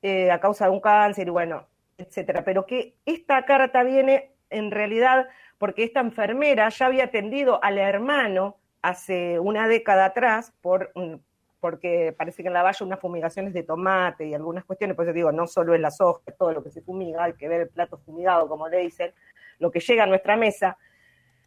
eh, 0.02 0.30
a 0.30 0.40
causa 0.40 0.64
de 0.66 0.70
un 0.70 0.80
cáncer 0.80 1.26
y 1.26 1.30
bueno, 1.30 1.66
etcétera. 1.98 2.42
Pero 2.44 2.66
que 2.66 2.94
esta 3.04 3.44
carta 3.44 3.82
viene 3.82 4.30
en 4.48 4.70
realidad 4.70 5.28
porque 5.58 5.84
esta 5.84 6.00
enfermera 6.00 6.68
ya 6.70 6.86
había 6.86 7.04
atendido 7.04 7.62
al 7.62 7.78
hermano 7.78 8.56
hace 8.82 9.38
una 9.38 9.68
década 9.68 10.06
atrás 10.06 10.52
por 10.62 10.90
un- 10.94 11.22
porque 11.60 12.14
parece 12.16 12.40
que 12.42 12.48
en 12.48 12.54
la 12.54 12.62
Valle 12.62 12.82
unas 12.86 12.98
fumigaciones 12.98 13.52
de 13.52 13.62
tomate 13.62 14.24
y 14.26 14.32
algunas 14.32 14.64
cuestiones, 14.64 14.96
por 14.96 15.04
eso 15.04 15.12
digo, 15.12 15.30
no 15.30 15.46
solo 15.46 15.74
es 15.74 15.80
la 15.80 15.90
soja, 15.90 16.22
todo 16.38 16.52
lo 16.52 16.62
que 16.64 16.70
se 16.70 16.80
fumiga, 16.80 17.24
hay 17.24 17.34
que 17.34 17.48
ver 17.48 17.60
el 17.62 17.68
plato 17.68 17.98
fumigado, 17.98 18.48
como 18.48 18.66
le 18.68 18.78
dicen, 18.78 19.12
lo 19.58 19.70
que 19.70 19.80
llega 19.80 20.04
a 20.04 20.06
nuestra 20.06 20.38
mesa. 20.38 20.78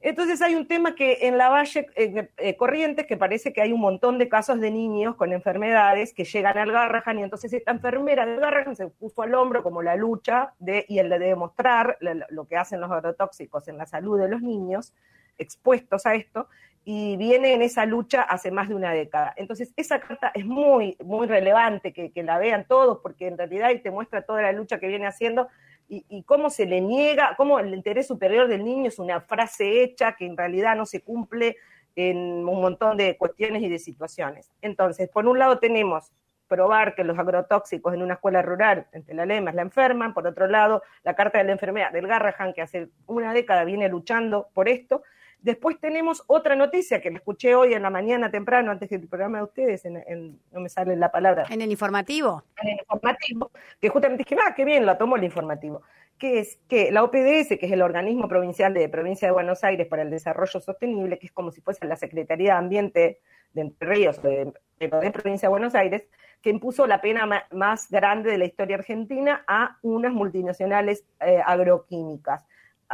Entonces 0.06 0.42
hay 0.42 0.56
un 0.56 0.68
tema 0.68 0.96
que 0.96 1.20
en 1.22 1.38
la 1.38 1.48
Valle 1.48 1.88
eh, 1.96 2.58
Corrientes 2.58 3.08
que 3.08 3.16
parece 3.16 3.54
que 3.54 3.62
hay 3.62 3.72
un 3.72 3.80
montón 3.80 4.18
de 4.18 4.28
casos 4.28 4.60
de 4.60 4.70
niños 4.70 5.16
con 5.16 5.32
enfermedades 5.32 6.14
que 6.14 6.26
llegan 6.26 6.58
al 6.58 6.74
Garrahan 6.74 7.20
y 7.20 7.24
entonces 7.24 7.54
esta 7.54 7.72
enfermera 7.72 8.26
del 8.26 8.42
Garrahan 8.42 8.75
se 8.75 8.88
puso 8.88 9.22
al 9.22 9.34
hombro 9.34 9.63
como 9.63 9.82
la 9.82 9.96
lucha 9.96 10.54
de, 10.60 10.86
y 10.89 11.00
el 11.00 11.08
de 11.08 11.20
demostrar 11.20 11.98
lo 12.01 12.46
que 12.48 12.58
hacen 12.58 12.82
los 12.82 12.92
agrotóxicos 12.92 13.70
en 13.70 13.77
la 13.77 13.86
salud 13.86 14.20
de 14.20 14.27
los 14.27 14.42
niños 14.42 14.94
expuestos 15.38 16.06
a 16.06 16.16
esto 16.16 16.50
y 16.84 17.16
viene 17.16 17.54
en 17.54 17.62
esa 17.62 17.86
lucha 17.86 18.24
hace 18.24 18.51
más 18.51 18.68
de 18.68 18.75
una 18.75 18.92
década. 18.92 19.34
Entonces 19.38 19.72
esa 19.77 20.01
carta 20.01 20.34
es 20.34 20.46
muy, 20.46 20.98
muy 21.01 21.27
relevante 21.27 21.94
que, 21.94 22.12
que 22.12 22.24
la 22.24 22.38
vean 22.39 22.66
todos 22.68 23.00
porque 23.01 23.27
en 23.27 23.38
realidad 23.38 23.70
te 23.82 23.89
muestra 23.89 24.24
toda 24.24 24.42
la 24.42 24.51
lucha 24.51 24.82
que 24.82 24.88
viene 24.89 25.08
haciendo 25.08 25.48
y, 25.94 26.06
y 26.10 26.24
cómo 26.24 26.50
se 26.50 26.66
le 26.66 26.82
niega, 26.82 27.36
cómo 27.38 27.60
el 27.60 27.74
interés 27.74 28.08
superior 28.08 28.48
del 28.48 28.64
niño 28.64 28.88
es 28.88 29.00
una 29.00 29.22
frase 29.22 29.84
hecha 29.84 30.16
que 30.16 30.26
en 30.26 30.36
realidad 30.36 30.76
no 30.76 30.86
se 30.86 31.02
cumple 31.02 31.58
en 31.96 32.18
un 32.18 32.62
montón 32.62 32.98
de 32.98 33.18
cuestiones 33.18 33.62
y 33.62 33.70
de 33.70 33.78
situaciones. 33.78 34.52
Entonces, 34.62 35.10
por 35.10 35.28
un 35.28 35.38
lado 35.38 35.60
tenemos 35.60 36.12
probar 36.48 36.96
que 36.96 37.04
los 37.04 37.18
agrotóxicos 37.18 37.94
en 37.94 38.02
una 38.02 38.16
escuela 38.16 38.42
rural, 38.42 38.88
entre 38.92 39.16
la 39.16 39.26
lemas, 39.26 39.56
la 39.56 39.62
enferman, 39.62 40.14
por 40.14 40.28
otro 40.28 40.48
lado, 40.48 40.84
la 41.04 41.16
carta 41.16 41.38
de 41.38 41.46
la 41.46 41.52
enfermedad 41.52 41.92
del 41.92 42.08
Garrahan, 42.08 42.54
que 42.54 42.62
hace 42.62 42.90
una 43.08 43.34
década 43.34 43.64
viene 43.64 43.88
luchando 43.90 44.50
por 44.54 44.70
esto, 44.70 45.04
Después 45.44 45.78
tenemos 45.80 46.24
otra 46.28 46.56
noticia 46.56 47.02
que 47.02 47.12
la 47.12 47.18
escuché 47.18 47.54
hoy 47.54 47.74
en 47.74 47.82
la 47.84 47.90
mañana 47.90 48.32
temprano, 48.32 48.72
antes 48.72 48.90
del 48.90 49.08
programa 49.08 49.40
de 49.40 49.44
ustedes, 49.44 49.84
en, 49.86 49.98
en- 50.08 50.40
no 50.52 50.62
me 50.62 50.70
sale 50.70 50.96
la 50.96 51.12
palabra, 51.12 51.46
En 51.50 51.62
el 51.62 51.70
informativo. 51.70 52.44
en 52.62 52.70
el 52.70 52.80
informativo, 52.80 53.52
que 53.82 53.90
justamente 53.90 54.24
dije, 54.28 54.42
ah, 54.48 54.54
qué 54.56 54.64
bien, 54.66 54.86
la 54.86 54.98
tomo 54.98 55.18
el 55.18 55.24
informativo, 55.26 55.82
que 56.18 56.40
es 56.40 56.60
que 56.70 56.92
la 56.92 57.04
OPDS, 57.04 57.58
que 57.60 57.66
es 57.66 57.72
el 57.74 57.82
Organismo 57.82 58.28
Provincial 58.30 58.74
de 58.74 58.88
Provincia 58.88 59.28
de 59.28 59.34
Buenos 59.34 59.64
Aires 59.66 59.86
para 59.88 60.02
el 60.04 60.10
Desarrollo 60.10 60.62
Sostenible, 60.62 61.20
que 61.20 61.26
es 61.28 61.32
como 61.34 61.52
si 61.52 61.60
fuese 61.60 61.86
la 61.86 61.98
Secretaría 61.98 62.54
de 62.54 62.58
Ambiente 62.60 63.20
de 63.54 63.62
Entre 63.62 63.88
Ríos, 63.88 64.22
de, 64.24 64.54
de 64.80 64.88
Provincia 65.12 65.48
de 65.50 65.52
Buenos 65.52 65.76
Aires, 65.76 66.04
que 66.42 66.50
impuso 66.52 66.88
la 66.88 67.02
pena 67.02 67.48
más 67.52 67.90
grande 67.92 68.32
de 68.32 68.38
la 68.38 68.46
historia 68.46 68.78
argentina 68.78 69.44
a 69.48 69.78
unas 69.82 70.14
multinacionales 70.14 71.04
eh, 71.20 71.42
agroquímicas. 71.46 72.46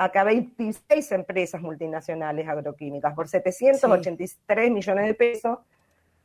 Acá 0.02 0.22
hay 0.22 0.40
26 0.58 1.12
empresas 1.12 1.62
multinacionales 1.62 2.48
agroquímicas 2.48 3.14
por 3.14 3.28
783 3.28 4.72
millones 4.72 5.06
de 5.08 5.14
pesos. 5.14 5.60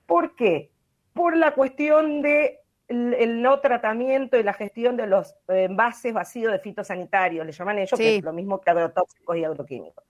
¿Por 0.07 0.37
qué? 0.37 0.71
Por 1.13 1.37
la 1.37 1.55
cuestión 1.55 2.23
de 2.23 2.61
el, 2.87 3.15
el 3.15 3.43
no 3.43 3.59
tratamiento 3.61 4.39
y 4.39 4.45
la 4.45 4.53
gestión 4.53 4.97
de 4.97 5.09
los 5.09 5.33
eh, 5.49 5.65
envases 5.65 6.13
vacíos 6.13 6.53
de 6.53 6.61
fitosanitarios, 6.61 7.45
le 7.45 7.51
llaman 7.51 7.79
ellos, 7.79 7.99
Sí. 7.99 8.05
que 8.05 8.17
es 8.19 8.23
lo 8.25 8.33
mismo 8.33 8.61
que 8.61 8.71
agrotóxicos 8.71 9.37
y 9.39 9.45
agroquímicos. 9.45 10.05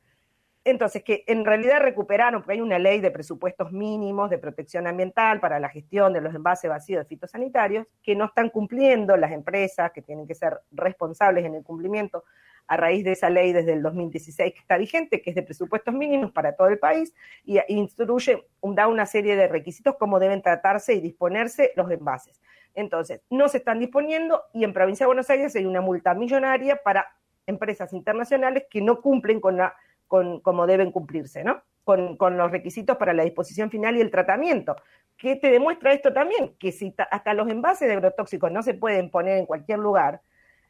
Entonces, 0.67 1.03
que 1.03 1.25
en 1.27 1.45
realidad 1.45 1.81
recuperaron, 1.81 2.41
porque 2.43 2.55
hay 2.55 2.61
una 2.61 2.79
ley 2.79 3.01
de 3.01 3.11
presupuestos 3.11 3.71
mínimos 3.71 4.29
de 4.29 4.39
protección 4.39 4.87
ambiental 4.87 5.41
para 5.41 5.59
la 5.61 5.69
gestión 5.69 6.13
de 6.13 6.21
los 6.21 6.35
envases 6.35 6.69
vacíos 6.69 7.03
de 7.03 7.09
fitosanitarios, 7.09 7.87
que 8.03 8.15
no 8.15 8.25
están 8.27 8.51
cumpliendo 8.51 9.17
las 9.17 9.33
empresas, 9.33 9.93
que 9.93 10.03
tienen 10.03 10.27
que 10.27 10.35
ser 10.35 10.59
responsables 10.73 11.45
en 11.45 11.55
el 11.55 11.63
cumplimiento 11.63 12.25
a 12.67 12.77
raíz 12.77 13.05
de 13.05 13.13
esa 13.13 13.31
ley 13.31 13.53
desde 13.53 13.73
el 13.75 13.83
2016 13.83 14.53
que 14.53 14.61
está 14.61 14.79
vigente, 14.79 15.21
que 15.21 15.31
es 15.31 15.37
de 15.37 15.43
presupuestos 15.43 15.95
mínimos 15.95 16.33
para 16.33 16.57
todo 16.57 16.69
el 16.69 16.79
país, 16.79 17.15
y 17.45 17.61
instruye, 17.69 18.47
da 18.63 18.89
una 18.89 19.07
serie 19.07 19.37
de 19.37 19.49
requisitos 19.49 19.97
cómo 19.99 20.19
deben 20.19 20.43
tratarse 20.43 20.95
y 20.95 21.01
disponerse 21.01 21.73
los 21.77 21.91
envases. 21.91 22.41
Entonces, 22.75 23.21
no 23.31 23.49
se 23.49 23.59
están 23.59 23.79
disponiendo 23.79 24.43
y 24.53 24.65
en 24.65 24.73
Provincia 24.73 25.05
de 25.05 25.09
Buenos 25.09 25.31
Aires 25.31 25.55
hay 25.57 25.67
una 25.67 25.81
multa 25.81 26.15
millonaria 26.15 26.81
para 26.83 27.07
empresas 27.47 27.93
internacionales 27.93 28.65
que 28.71 28.81
no 28.81 29.01
cumplen 29.01 29.41
con 29.41 29.57
la 29.57 29.75
con 30.07 30.41
como 30.41 30.67
deben 30.67 30.93
cumplirse, 30.93 31.45
¿no? 31.45 31.63
Con, 31.85 32.17
los 32.37 32.51
requisitos 32.51 32.97
para 32.97 33.13
la 33.13 33.25
disposición 33.25 33.71
final 33.71 33.97
y 33.97 34.01
el 34.01 34.11
tratamiento. 34.11 34.77
¿Qué 35.17 35.37
te 35.37 35.51
demuestra 35.51 35.93
esto 35.93 36.13
también? 36.13 36.55
Que 36.59 36.73
si 36.73 36.95
hasta 37.11 37.35
los 37.35 37.49
envases 37.49 37.89
de 37.89 37.95
agrotóxicos 37.95 38.51
no 38.51 38.63
se 38.63 38.75
pueden 38.75 39.11
poner 39.11 39.39
en 39.39 39.47
cualquier 39.47 39.81
lugar, 39.81 40.23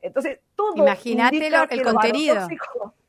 entonces 0.04 0.40
todo 0.54 0.76
Imagínate 0.76 1.46
el 1.70 1.82
contenido. 1.82 2.46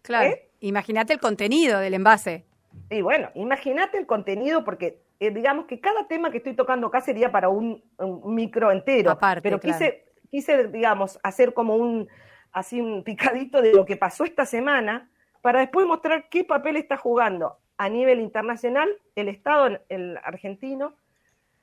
Claro. 0.01 0.29
¿eh? 0.29 0.49
Imagínate 0.61 1.13
el 1.13 1.19
contenido 1.19 1.79
del 1.79 1.93
envase. 1.93 2.45
Y 2.89 3.01
bueno, 3.01 3.29
imagínate 3.35 3.97
el 3.97 4.05
contenido 4.05 4.63
porque 4.63 5.01
eh, 5.19 5.31
digamos 5.31 5.65
que 5.65 5.79
cada 5.79 6.07
tema 6.07 6.31
que 6.31 6.37
estoy 6.37 6.53
tocando 6.55 6.87
acá 6.87 7.01
sería 7.01 7.31
para 7.31 7.49
un, 7.49 7.83
micro 8.25 8.71
entero, 8.71 9.11
Aparte, 9.11 9.41
pero 9.41 9.59
quise, 9.59 10.05
quise, 10.29 10.67
digamos, 10.67 11.19
hacer 11.23 11.53
como 11.53 11.75
un, 11.75 12.07
así 12.51 12.79
un 12.79 13.03
picadito 13.03 13.61
de 13.61 13.73
lo 13.73 13.85
que 13.85 13.97
pasó 13.97 14.23
esta 14.23 14.45
semana 14.45 15.09
para 15.41 15.59
después 15.59 15.85
mostrar 15.85 16.29
qué 16.29 16.43
papel 16.43 16.77
está 16.77 16.97
jugando 16.97 17.57
a 17.77 17.89
nivel 17.89 18.19
internacional 18.19 18.89
el 19.15 19.27
Estado 19.27 19.79
el 19.89 20.17
argentino 20.23 20.95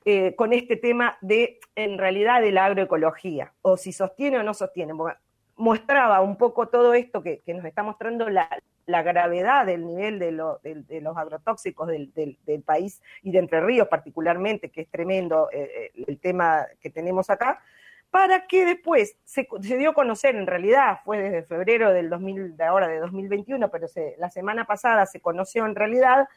eh, 0.05 0.35
con 0.35 0.51
este 0.51 0.75
tema 0.75 1.17
de, 1.21 1.59
en 1.75 1.97
realidad, 1.97 2.41
de 2.41 2.51
la 2.51 2.65
agroecología, 2.65 3.53
o 3.61 3.77
si 3.77 3.93
sostiene 3.93 4.37
o 4.37 4.43
no 4.43 4.53
sostiene. 4.53 4.93
Mostraba 5.63 6.19
un 6.19 6.35
poco 6.35 6.67
todo 6.67 6.93
esto 6.93 7.23
que, 7.23 7.41
nos 7.47 7.63
está 7.63 7.83
mostrando 7.83 8.29
la, 8.29 8.49
gravedad 8.85 9.65
del 9.65 9.85
nivel 9.87 10.19
de, 10.19 10.33
los 10.33 11.17
agrotóxicos 11.17 11.87
del, 11.87 12.63
país 12.65 13.01
y 13.21 13.31
de 13.31 13.39
Entre 13.39 13.61
Ríos 13.61 13.87
particularmente, 13.87 14.69
que 14.69 14.81
es 14.81 14.89
tremendo 14.89 15.49
eh, 15.53 15.91
eh, 15.95 16.03
el 16.05 16.19
tema 16.19 16.65
que 16.81 16.89
tenemos 16.89 17.29
acá, 17.29 17.61
para 18.11 18.45
que 18.45 18.65
después 18.65 19.15
se, 19.23 19.47
dio 19.61 19.91
a 19.91 19.93
conocer, 19.93 20.35
en 20.35 20.47
realidad 20.47 20.99
fue 21.05 21.17
desde 21.17 21.43
febrero 21.43 21.93
del 21.93 22.09
2000, 22.09 22.57
de 22.57 22.63
ahora 22.65 22.89
de 22.89 22.99
2021, 22.99 23.71
pero 23.71 23.87
la 24.17 24.29
semana 24.29 24.65
pasada 24.65 25.05
se 25.05 25.21
conoció 25.21 25.65
en 25.65 25.75
realidad 25.75 26.27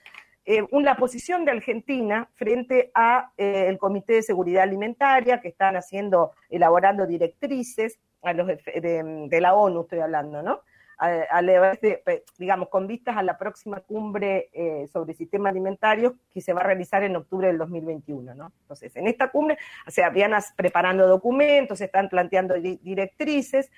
eh, 0.47 0.65
la 0.71 0.97
posición 0.97 1.45
de 1.45 1.51
Argentina 1.51 2.31
frente 2.35 2.91
a 2.95 3.33
eh, 3.37 3.77
Comité 3.79 4.15
de 4.15 4.23
Seguridad 4.23 4.63
Alimentaria 4.63 5.41
que 5.41 5.49
están 5.49 5.77
haciendo, 5.77 6.33
elaborando 6.49 7.07
directrices 7.07 7.99
a 8.23 8.33
de, 8.33 9.39
la 9.41 9.55
ONU, 9.55 9.83
estoy 9.83 10.01
hablando, 10.01 10.43
¿no? 10.43 10.61
a, 10.99 11.43
digamos, 12.39 12.69
con 12.69 12.87
vistas 12.87 13.17
a 13.17 13.23
la 13.23 13.37
próxima 13.37 13.81
cumbre 13.81 14.49
eh, 14.53 14.87
sobre 14.87 15.15
sistemas 15.15 15.51
alimentarios 15.51 16.15
que 16.33 16.41
se 16.41 16.53
va 16.53 16.63
a 16.63 16.65
realizar 16.65 17.03
en 17.03 17.17
octubre 17.17 17.49
del 17.49 17.59
2021, 17.59 18.35
¿no? 18.35 18.53
Entonces, 18.63 18.97
en 18.97 19.07
esta 19.07 19.31
cumbre 19.31 19.59
se 19.89 20.05
habían 20.05 20.33
preparando 20.57 21.07
documentos, 21.07 21.79
se 21.79 21.85
están 21.87 22.09
planteando 22.09 22.55
directrices, 22.55 23.71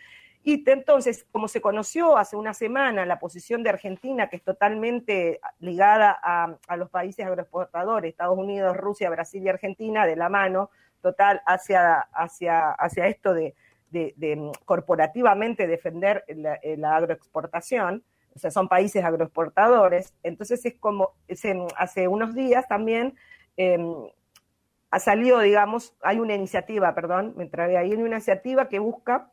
y 0.44 0.64
entonces, 0.70 1.26
como 1.30 1.48
se 1.48 1.60
conoció 1.60 2.16
hace 2.16 2.36
una 2.36 2.54
semana 2.54 3.04
la 3.04 3.18
posición 3.18 3.62
de 3.62 3.70
Argentina, 3.70 4.28
que 4.28 4.36
es 4.36 4.42
totalmente 4.42 5.40
ligada 5.58 6.18
a, 6.22 6.76
los 6.76 6.88
países 6.90 7.26
agroexportadores, 7.26 8.10
Estados 8.10 8.38
Unidos, 8.38 8.76
Rusia, 8.76 9.10
Brasil 9.10 9.42
y 9.42 9.48
Argentina, 9.48 10.06
de 10.06 10.16
la 10.16 10.28
mano 10.28 10.70
total 11.02 11.42
hacia, 11.44 12.00
hacia, 12.12 12.70
hacia 12.70 13.06
esto 13.08 13.34
de, 13.34 13.54
mm, 13.90 14.50
corporativamente 14.64 15.66
defender 15.66 16.24
la, 16.28 16.96
agroexportación, 16.96 18.04
o 18.34 18.38
sea, 18.38 18.50
son 18.50 18.68
países 18.68 19.04
agroexportadores, 19.04 20.14
entonces 20.22 20.64
es 20.64 20.76
como, 20.76 21.14
hace 21.76 22.08
unos 22.08 22.34
días 22.34 22.66
también 22.68 23.16
em, 23.56 24.08
ha 24.90 24.98
salido, 24.98 25.40
digamos, 25.40 25.94
hay 26.02 26.20
una 26.20 26.34
iniciativa, 26.34 26.94
perdón, 26.94 27.34
me 27.36 27.46
trae 27.46 27.76
ahí, 27.76 27.92
una 27.92 28.16
iniciativa 28.16 28.68
que 28.68 28.78
busca 28.78 29.30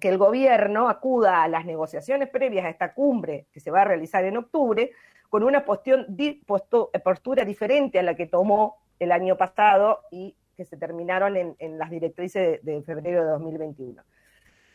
que 0.00 0.08
el 0.08 0.18
gobierno 0.18 0.88
acuda 0.88 1.42
a 1.42 1.48
las 1.48 1.64
negociaciones 1.64 2.28
previas 2.28 2.64
a 2.64 2.70
esta 2.70 2.94
cumbre 2.94 3.46
que 3.52 3.60
se 3.60 3.70
va 3.70 3.82
a 3.82 3.84
realizar 3.84 4.24
en 4.24 4.36
octubre 4.36 4.92
con 5.28 5.42
una 5.42 5.64
postura 5.64 7.44
diferente 7.44 7.98
a 7.98 8.02
la 8.02 8.14
que 8.14 8.26
tomó 8.26 8.76
el 8.98 9.12
año 9.12 9.36
pasado 9.36 10.00
y 10.10 10.34
que 10.56 10.64
se 10.64 10.76
terminaron 10.76 11.36
en, 11.36 11.78
las 11.78 11.90
directrices 11.90 12.64
de, 12.64 12.72
de 12.72 12.82
febrero 12.82 13.24
de 13.24 13.30
2021. 13.30 14.02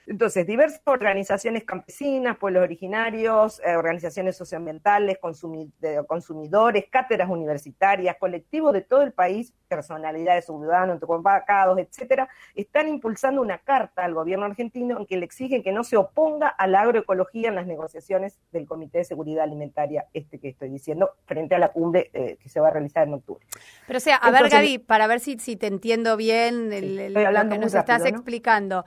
Entonces, 0.05 0.45
diversas 0.45 0.81
organizaciones 0.86 1.63
campesinas, 1.63 2.38
pueblos 2.38 2.63
originarios, 2.63 3.62
eh, 3.65 3.75
organizaciones 3.75 4.36
socioambientales, 4.36 5.17
consumidores, 5.17 6.86
cátedras 6.89 7.29
universitarias, 7.29 8.17
colectivos 8.19 8.74
de 8.74 8.81
todo 8.81 9.01
el 9.01 9.13
país, 9.13 9.53
personalidades 9.67 10.45
ciudadanos, 10.45 11.00
convocados, 11.00 11.79
etcétera, 11.79 12.27
están 12.53 12.89
impulsando 12.89 13.41
una 13.41 13.57
carta 13.60 14.03
al 14.03 14.13
gobierno 14.13 14.45
argentino 14.45 15.00
en 15.00 15.05
que 15.05 15.17
le 15.17 15.25
exigen 15.25 15.63
que 15.63 15.72
no 15.72 15.83
se 15.83 15.98
oponga 15.98 16.48
a 16.48 16.67
la 16.67 16.81
agroecología 16.81 17.50
en 17.50 17.55
las 17.55 17.65
negociaciones 17.65 18.39
del 18.51 18.67
Comité 18.67 19.00
de 19.00 19.05
Seguridad 19.05 19.43
Alimentaria, 19.45 20.07
este 20.13 20.39
que 20.39 20.50
estoy 20.50 20.69
diciendo, 20.69 21.12
frente 21.25 21.55
a 21.55 21.60
la 21.60 21.69
cumbre 21.69 22.10
eh, 22.13 22.38
que 22.41 22.50
se 22.50 22.60
va 22.60 22.67
a 22.67 22.72
realizar 22.72 23.07
en 23.07 23.15
octubre. 23.15 23.45
Pero 23.88 23.98
o 23.98 24.01
sea, 24.01 24.17
a 24.17 24.31
ver, 24.31 24.50
Gaby, 24.50 24.79
para 24.79 25.07
ver 25.07 25.19
si, 25.19 25.39
si 25.39 25.55
te 25.55 25.67
entiendo 25.67 26.17
bien 26.17 26.69
lo 27.13 27.50
que 27.50 27.57
nos 27.57 27.74
estás 27.74 28.05
explicando 28.05 28.86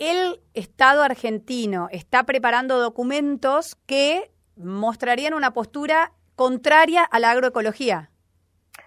el 0.00 0.40
Estado 0.54 1.02
argentino 1.02 1.88
está 1.92 2.24
preparando 2.24 2.80
documentos 2.80 3.76
que 3.86 4.32
mostrarían 4.56 5.34
una 5.34 5.52
postura 5.52 6.14
contraria 6.34 7.04
a 7.04 7.20
la 7.20 7.30
agroecología. 7.30 8.09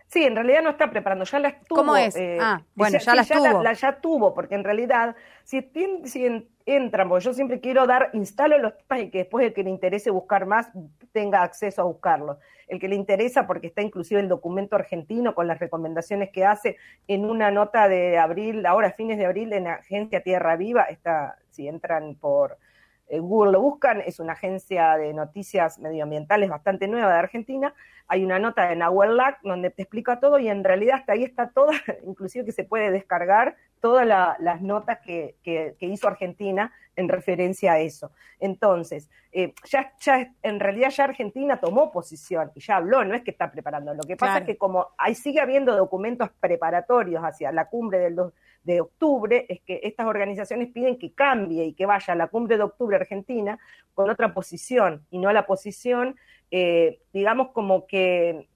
Sí, 0.07 0.23
en 0.23 0.35
realidad 0.35 0.61
no 0.61 0.69
está 0.69 0.91
preparando, 0.91 1.25
ya 1.25 1.39
las 1.39 1.63
tuvo. 1.63 1.79
¿Cómo 1.79 1.97
es? 1.97 2.15
Eh, 2.15 2.37
ah, 2.39 2.61
bueno, 2.75 2.99
ya, 2.99 3.15
las 3.15 3.27
tuvo. 3.27 3.63
La, 3.63 3.73
ya 3.73 3.99
tuvo, 3.99 4.33
porque 4.33 4.55
en 4.55 4.63
realidad, 4.63 5.15
si, 5.43 5.67
si 6.05 6.47
entran, 6.65 7.09
porque 7.09 7.25
yo 7.25 7.33
siempre 7.33 7.59
quiero 7.59 7.87
dar, 7.87 8.11
instalo 8.13 8.57
los 8.59 8.77
temas 8.77 9.03
y 9.05 9.09
que 9.09 9.19
después 9.19 9.45
el 9.45 9.53
que 9.53 9.63
le 9.63 9.71
interese 9.71 10.11
buscar 10.11 10.45
más 10.45 10.69
tenga 11.11 11.41
acceso 11.41 11.81
a 11.81 11.85
buscarlos. 11.85 12.37
El 12.67 12.79
que 12.79 12.87
le 12.87 12.95
interesa, 12.95 13.47
porque 13.47 13.67
está 13.67 13.81
inclusive 13.81 14.19
el 14.19 14.29
documento 14.29 14.75
argentino 14.75 15.35
con 15.35 15.47
las 15.47 15.59
recomendaciones 15.59 16.29
que 16.29 16.45
hace 16.45 16.77
en 17.07 17.25
una 17.25 17.51
nota 17.51 17.87
de 17.87 18.17
abril, 18.17 18.65
ahora 18.65 18.91
fines 18.91 19.17
de 19.17 19.25
abril, 19.25 19.51
en 19.53 19.65
la 19.65 19.73
agencia 19.73 20.21
Tierra 20.21 20.55
Viva, 20.55 20.83
está, 20.83 21.37
si 21.49 21.67
entran 21.67 22.15
por 22.15 22.57
eh, 23.07 23.19
Google 23.19 23.51
lo 23.51 23.61
buscan, 23.61 24.01
es 24.01 24.19
una 24.19 24.33
agencia 24.33 24.95
de 24.97 25.13
noticias 25.13 25.77
medioambientales 25.79 26.49
bastante 26.49 26.87
nueva 26.87 27.11
de 27.11 27.19
Argentina. 27.19 27.73
Hay 28.07 28.23
una 28.23 28.39
nota 28.39 28.67
de 28.67 28.75
Nahuel 28.75 29.17
donde 29.43 29.69
te 29.69 29.83
explica 29.83 30.19
todo 30.19 30.39
y 30.39 30.49
en 30.49 30.63
realidad 30.63 30.97
hasta 30.99 31.13
ahí 31.13 31.23
está 31.23 31.49
toda, 31.49 31.73
inclusive 32.05 32.45
que 32.45 32.51
se 32.51 32.63
puede 32.63 32.91
descargar 32.91 33.55
todas 33.79 34.07
las 34.07 34.61
notas 34.61 34.99
que, 34.99 35.35
hizo 35.79 36.07
Argentina 36.07 36.71
en 36.95 37.09
referencia 37.09 37.73
a 37.73 37.79
eso. 37.79 38.11
Entonces, 38.39 39.09
eh, 39.31 39.53
ya, 39.69 39.93
ya, 39.99 40.31
en 40.41 40.59
realidad 40.59 40.89
ya 40.89 41.03
Argentina 41.05 41.59
tomó 41.59 41.91
posición 41.91 42.51
y 42.55 42.61
ya 42.61 42.77
habló, 42.77 43.03
no 43.03 43.15
es 43.15 43.23
que 43.23 43.31
está 43.31 43.51
preparando. 43.51 43.93
Lo 43.93 44.03
que 44.03 44.15
pasa 44.15 44.39
es 44.39 44.45
que 44.45 44.57
como 44.57 44.89
ahí 44.97 45.15
sigue 45.15 45.41
habiendo 45.41 45.75
documentos 45.75 46.29
preparatorios 46.39 47.23
hacia 47.23 47.51
la 47.51 47.65
cumbre 47.65 47.99
del, 47.99 48.15
de 48.63 48.81
octubre 48.81 49.45
es 49.49 49.61
que 49.61 49.81
estas 49.83 50.07
organizaciones 50.07 50.69
piden 50.71 50.97
que 50.97 51.13
cambie 51.13 51.65
y 51.65 51.73
que 51.73 51.85
vaya 51.85 52.13
a 52.13 52.15
la 52.15 52.27
cumbre 52.27 52.57
de 52.57 52.63
octubre 52.63 52.95
argentina 52.95 53.59
con 53.93 54.09
otra 54.09 54.33
posición 54.33 55.05
y 55.09 55.19
no 55.19 55.29
a 55.29 55.33
la 55.33 55.45
posición, 55.45 56.15
eh, 56.55 56.99
digamos, 57.11 57.49
como 57.51 57.87
que 57.87 58.47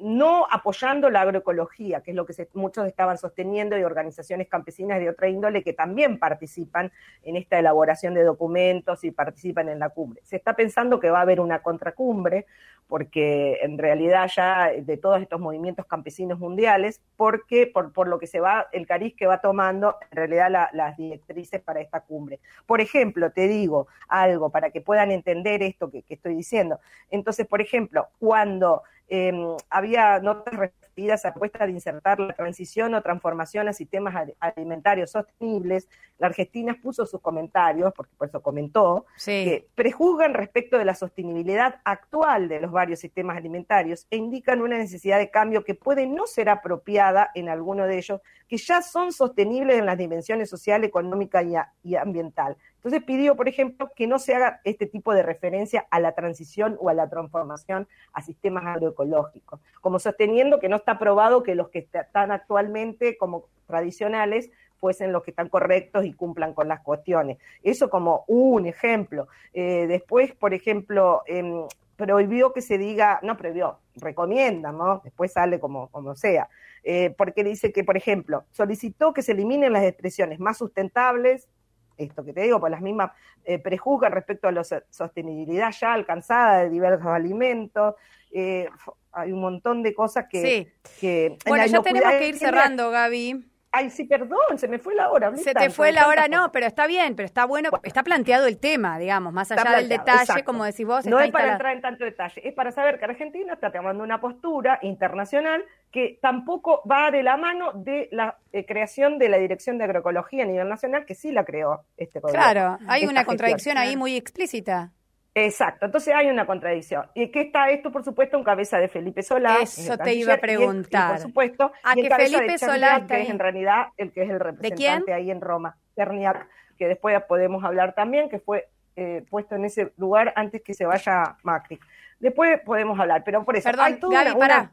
no 0.00 0.46
apoyando 0.50 1.10
la 1.10 1.22
agroecología, 1.22 2.02
que 2.02 2.10
es 2.10 2.16
lo 2.16 2.26
que 2.26 2.48
muchos 2.54 2.86
estaban 2.86 3.18
sosteniendo, 3.18 3.78
y 3.78 3.84
organizaciones 3.84 4.48
campesinas 4.48 5.00
de 5.00 5.10
otra 5.10 5.28
índole 5.28 5.62
que 5.62 5.72
también 5.72 6.18
participan 6.18 6.92
en 7.22 7.36
esta 7.36 7.58
elaboración 7.58 8.14
de 8.14 8.22
documentos 8.22 9.04
y 9.04 9.10
participan 9.10 9.68
en 9.68 9.78
la 9.78 9.90
cumbre. 9.90 10.20
Se 10.24 10.36
está 10.36 10.54
pensando 10.54 11.00
que 11.00 11.10
va 11.10 11.18
a 11.18 11.22
haber 11.22 11.40
una 11.40 11.62
contracumbre, 11.62 12.46
porque 12.88 13.58
en 13.62 13.78
realidad 13.78 14.30
ya 14.34 14.70
de 14.70 14.96
todos 14.96 15.20
estos 15.20 15.40
movimientos 15.40 15.86
campesinos 15.86 16.38
mundiales, 16.38 17.00
porque 17.16 17.66
por, 17.66 18.06
lo 18.06 18.18
que 18.18 18.26
se 18.26 18.40
va, 18.40 18.68
el 18.72 18.86
cariz 18.86 19.14
que 19.16 19.26
va 19.26 19.40
tomando 19.40 19.96
en 20.10 20.16
realidad 20.16 20.68
las 20.72 20.96
directrices 20.96 21.60
para 21.60 21.80
esta 21.80 22.00
cumbre. 22.00 22.38
Por 22.64 22.80
ejemplo, 22.80 23.30
te 23.32 23.48
digo 23.48 23.88
algo 24.08 24.50
para 24.50 24.70
que 24.70 24.80
puedan 24.80 25.10
entender 25.10 25.62
esto 25.62 25.90
que, 25.90 26.02
que 26.02 26.14
estoy 26.14 26.34
diciendo. 26.34 26.78
Entonces, 27.10 27.46
por 27.46 27.60
ejemplo, 27.60 28.08
cuando 28.18 28.82
em, 29.08 29.56
había 29.70 30.18
notas 30.20 30.54
referidas 30.54 31.24
a 31.24 31.28
la 31.28 31.34
propuesta 31.34 31.66
de 31.66 31.72
insertar 31.72 32.18
la 32.18 32.32
transición 32.32 32.94
o 32.94 33.02
transformación 33.02 33.68
a 33.68 33.72
sistemas 33.72 34.14
alimentarios 34.40 35.10
sostenibles. 35.10 35.88
La 36.18 36.28
Argentina 36.28 36.78
puso 36.82 37.04
sus 37.04 37.20
comentarios, 37.20 37.92
porque 37.94 38.14
por 38.16 38.28
eso 38.28 38.42
comentó, 38.42 39.06
que 39.22 39.68
prejuzgan 39.74 40.34
respecto 40.34 40.78
de 40.78 40.86
la 40.86 40.94
sostenibilidad 40.94 41.80
actual 41.84 42.48
de 42.48 42.60
los 42.60 42.72
varios 42.72 43.00
sistemas 43.00 43.36
alimentarios 43.36 44.06
e 44.10 44.16
indican 44.16 44.62
una 44.62 44.78
necesidad 44.78 45.18
de 45.18 45.30
cambio 45.30 45.64
que 45.64 45.74
puede 45.74 46.06
no 46.06 46.26
ser 46.26 46.48
apropiada 46.48 47.30
en 47.34 47.48
alguno 47.48 47.86
de 47.86 47.98
ellos, 47.98 48.20
que 48.48 48.56
ya 48.56 48.80
son 48.80 49.12
sostenibles 49.12 49.78
en 49.78 49.86
las 49.86 49.98
dimensiones 49.98 50.48
social, 50.48 50.84
económica 50.84 51.42
y 51.82 51.94
ambiental. 51.96 52.56
Entonces 52.86 53.04
pidió, 53.04 53.34
por 53.34 53.48
ejemplo, 53.48 53.90
que 53.96 54.06
no 54.06 54.20
se 54.20 54.36
haga 54.36 54.60
este 54.62 54.86
tipo 54.86 55.12
de 55.12 55.24
referencia 55.24 55.88
a 55.90 55.98
la 55.98 56.12
transición 56.12 56.76
o 56.78 56.88
a 56.88 56.94
la 56.94 57.10
transformación 57.10 57.88
a 58.12 58.22
sistemas 58.22 58.64
agroecológicos, 58.64 59.58
como 59.80 59.98
sosteniendo 59.98 60.60
que 60.60 60.68
no 60.68 60.76
está 60.76 60.96
probado 60.96 61.42
que 61.42 61.56
los 61.56 61.68
que 61.70 61.80
están 61.80 62.30
actualmente 62.30 63.16
como 63.18 63.46
tradicionales 63.66 64.52
fuesen 64.78 65.10
los 65.10 65.24
que 65.24 65.32
están 65.32 65.48
correctos 65.48 66.04
y 66.04 66.12
cumplan 66.12 66.54
con 66.54 66.68
las 66.68 66.78
cuestiones. 66.82 67.38
Eso 67.64 67.90
como 67.90 68.22
un 68.28 68.66
ejemplo. 68.66 69.26
Eh, 69.52 69.86
después, 69.88 70.32
por 70.36 70.54
ejemplo, 70.54 71.22
em, 71.26 71.66
prohibió 71.96 72.52
que 72.52 72.62
se 72.62 72.78
diga, 72.78 73.18
no 73.24 73.36
prohibió, 73.36 73.80
recomienda, 73.96 74.70
¿no? 74.70 75.00
Después 75.02 75.32
sale 75.32 75.58
como, 75.58 75.88
como 75.88 76.14
sea, 76.14 76.48
eh, 76.84 77.12
porque 77.18 77.42
dice 77.42 77.72
que, 77.72 77.82
por 77.82 77.96
ejemplo, 77.96 78.44
solicitó 78.52 79.12
que 79.12 79.22
se 79.22 79.32
eliminen 79.32 79.72
las 79.72 79.82
expresiones 79.82 80.38
más 80.38 80.56
sustentables, 80.56 81.48
esto 81.96 82.24
que 82.24 82.32
te 82.32 82.42
digo, 82.42 82.60
por 82.60 82.70
las 82.70 82.80
mismas 82.80 83.12
eh, 83.44 83.58
prejuzgan 83.58 84.12
respecto 84.12 84.48
a 84.48 84.52
la 84.52 84.64
sostenibilidad 84.64 85.72
ya 85.72 85.92
alcanzada 85.92 86.62
de 86.62 86.70
diversos 86.70 87.06
alimentos. 87.06 87.94
Eh, 88.30 88.68
hay 89.12 89.32
un 89.32 89.40
montón 89.40 89.82
de 89.82 89.94
cosas 89.94 90.26
que... 90.30 90.74
que 91.00 91.38
bueno, 91.46 91.66
ya 91.66 91.82
tenemos 91.82 92.12
que 92.12 92.28
ir 92.28 92.36
cerrando, 92.36 92.90
Gaby. 92.90 93.55
Ay, 93.76 93.90
sí, 93.90 94.04
perdón, 94.04 94.56
se 94.56 94.68
me 94.68 94.78
fue 94.78 94.94
la 94.94 95.10
hora. 95.10 95.36
Se 95.36 95.52
te 95.52 95.68
fue 95.68 95.92
la 95.92 96.08
hora, 96.08 96.28
no, 96.28 96.50
pero 96.50 96.66
está 96.66 96.86
bien, 96.86 97.14
pero 97.14 97.26
está 97.26 97.44
bueno, 97.44 97.68
está 97.82 98.02
planteado 98.02 98.46
el 98.46 98.58
tema, 98.58 98.98
digamos, 98.98 99.34
más 99.34 99.52
allá 99.52 99.76
del 99.76 99.88
detalle, 99.88 100.44
como 100.44 100.64
decís 100.64 100.86
vos. 100.86 101.04
No 101.04 101.20
es 101.20 101.30
para 101.30 101.52
entrar 101.52 101.74
en 101.74 101.82
tanto 101.82 102.04
detalle, 102.04 102.40
es 102.48 102.54
para 102.54 102.72
saber 102.72 102.98
que 102.98 103.04
Argentina 103.04 103.52
está 103.52 103.70
tomando 103.70 104.02
una 104.02 104.18
postura 104.18 104.78
internacional 104.80 105.62
que 105.92 106.18
tampoco 106.22 106.82
va 106.90 107.10
de 107.10 107.22
la 107.22 107.36
mano 107.36 107.72
de 107.74 108.08
la 108.12 108.38
eh, 108.52 108.64
creación 108.64 109.18
de 109.18 109.28
la 109.28 109.36
Dirección 109.36 109.76
de 109.76 109.84
Agroecología 109.84 110.44
a 110.44 110.46
nivel 110.46 110.68
nacional, 110.68 111.04
que 111.04 111.14
sí 111.14 111.30
la 111.30 111.44
creó 111.44 111.84
este 111.98 112.20
gobierno. 112.20 112.42
Claro, 112.42 112.78
hay 112.88 113.04
una 113.04 113.26
contradicción 113.26 113.76
ahí 113.76 113.94
muy 113.96 114.16
explícita. 114.16 114.92
Exacto, 115.38 115.84
entonces 115.84 116.14
hay 116.14 116.28
una 116.28 116.46
contradicción. 116.46 117.04
¿Y 117.14 117.30
qué 117.30 117.42
está 117.42 117.68
esto, 117.68 117.92
por 117.92 118.02
supuesto, 118.02 118.38
en 118.38 118.42
cabeza 118.42 118.78
de 118.78 118.88
Felipe 118.88 119.22
Solá? 119.22 119.58
Eso 119.60 119.98
te 119.98 120.14
iba 120.14 120.32
a 120.32 120.38
preguntar. 120.38 121.10
por 121.10 121.20
supuesto, 121.20 121.72
a 121.82 121.94
que 121.94 122.08
Felipe 122.08 122.56
Solá 122.56 123.06
que 123.06 123.20
es 123.20 123.28
en 123.28 123.38
realidad 123.38 123.88
el 123.98 124.12
que 124.12 124.22
es 124.22 124.30
el 124.30 124.40
representante 124.40 125.12
ahí 125.12 125.30
en 125.30 125.42
Roma, 125.42 125.76
Cerniak, 125.94 126.48
que 126.78 126.88
después 126.88 127.22
podemos 127.28 127.62
hablar 127.64 127.94
también, 127.94 128.30
que 128.30 128.38
fue 128.38 128.70
eh, 128.96 129.26
puesto 129.28 129.56
en 129.56 129.66
ese 129.66 129.92
lugar 129.98 130.32
antes 130.36 130.62
que 130.62 130.72
se 130.72 130.86
vaya 130.86 131.36
Macri. 131.42 131.78
Después 132.18 132.58
podemos 132.64 132.98
hablar, 132.98 133.22
pero 133.22 133.44
por 133.44 133.56
eso. 133.56 133.68
Perdón, 133.68 133.98
Gaby, 134.10 134.38
pará. 134.38 134.70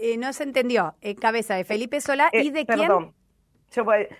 Eh, 0.00 0.16
no 0.18 0.32
se 0.32 0.44
entendió. 0.44 0.94
En 1.00 1.16
cabeza 1.16 1.56
de 1.56 1.64
Felipe 1.64 2.00
Solá 2.00 2.28
y 2.32 2.46
eh, 2.46 2.52
de 2.52 2.64
quién? 2.64 3.12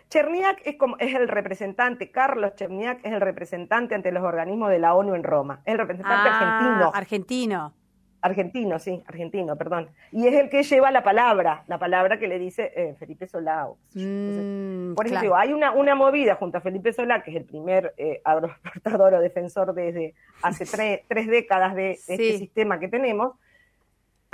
Cherniak 0.09 0.61
es, 0.65 0.77
como, 0.77 0.97
es 0.99 1.15
el 1.15 1.29
representante, 1.29 2.11
Carlos 2.11 2.55
Cherniak 2.57 3.05
es 3.05 3.13
el 3.13 3.21
representante 3.21 3.95
ante 3.95 4.13
los 4.13 4.23
organismos 4.23 4.71
de 4.71 4.79
la 4.79 4.95
ONU 4.95 5.15
en 5.15 5.25
Roma, 5.25 5.61
es 5.65 5.73
el 5.73 5.79
representante 5.79 6.29
ah, 6.29 6.39
argentino. 6.39 6.93
Argentino. 6.95 7.75
Argentino, 8.23 8.79
sí, 8.81 9.03
argentino, 9.07 9.57
perdón. 9.57 9.89
Y 10.11 10.27
es 10.27 10.35
el 10.35 10.49
que 10.49 10.65
lleva 10.65 10.91
la 10.91 11.05
palabra, 11.05 11.63
la 11.69 11.79
palabra 11.79 12.19
que 12.19 12.27
le 12.27 12.41
dice 12.41 12.73
eh, 12.75 12.97
Felipe 12.99 13.29
Solá. 13.29 13.69
Mm, 13.95 14.95
por 14.95 15.07
ejemplo, 15.07 15.37
hay 15.37 15.53
una, 15.53 15.71
una 15.71 15.95
movida 15.95 16.35
junto 16.35 16.59
a 16.59 16.61
Felipe 16.61 16.93
Solá, 16.93 17.23
que 17.23 17.31
es 17.31 17.37
el 17.37 17.45
primer 17.45 17.95
eh, 17.97 18.21
agroexportador 18.25 19.15
o 19.15 19.21
defensor 19.21 19.75
desde 19.75 20.15
hace 20.43 20.65
tres 21.09 21.27
décadas 21.29 21.77
de, 21.77 21.93
este 21.93 22.39
sistema 22.39 22.81
que 22.81 22.89
tenemos, 22.89 23.37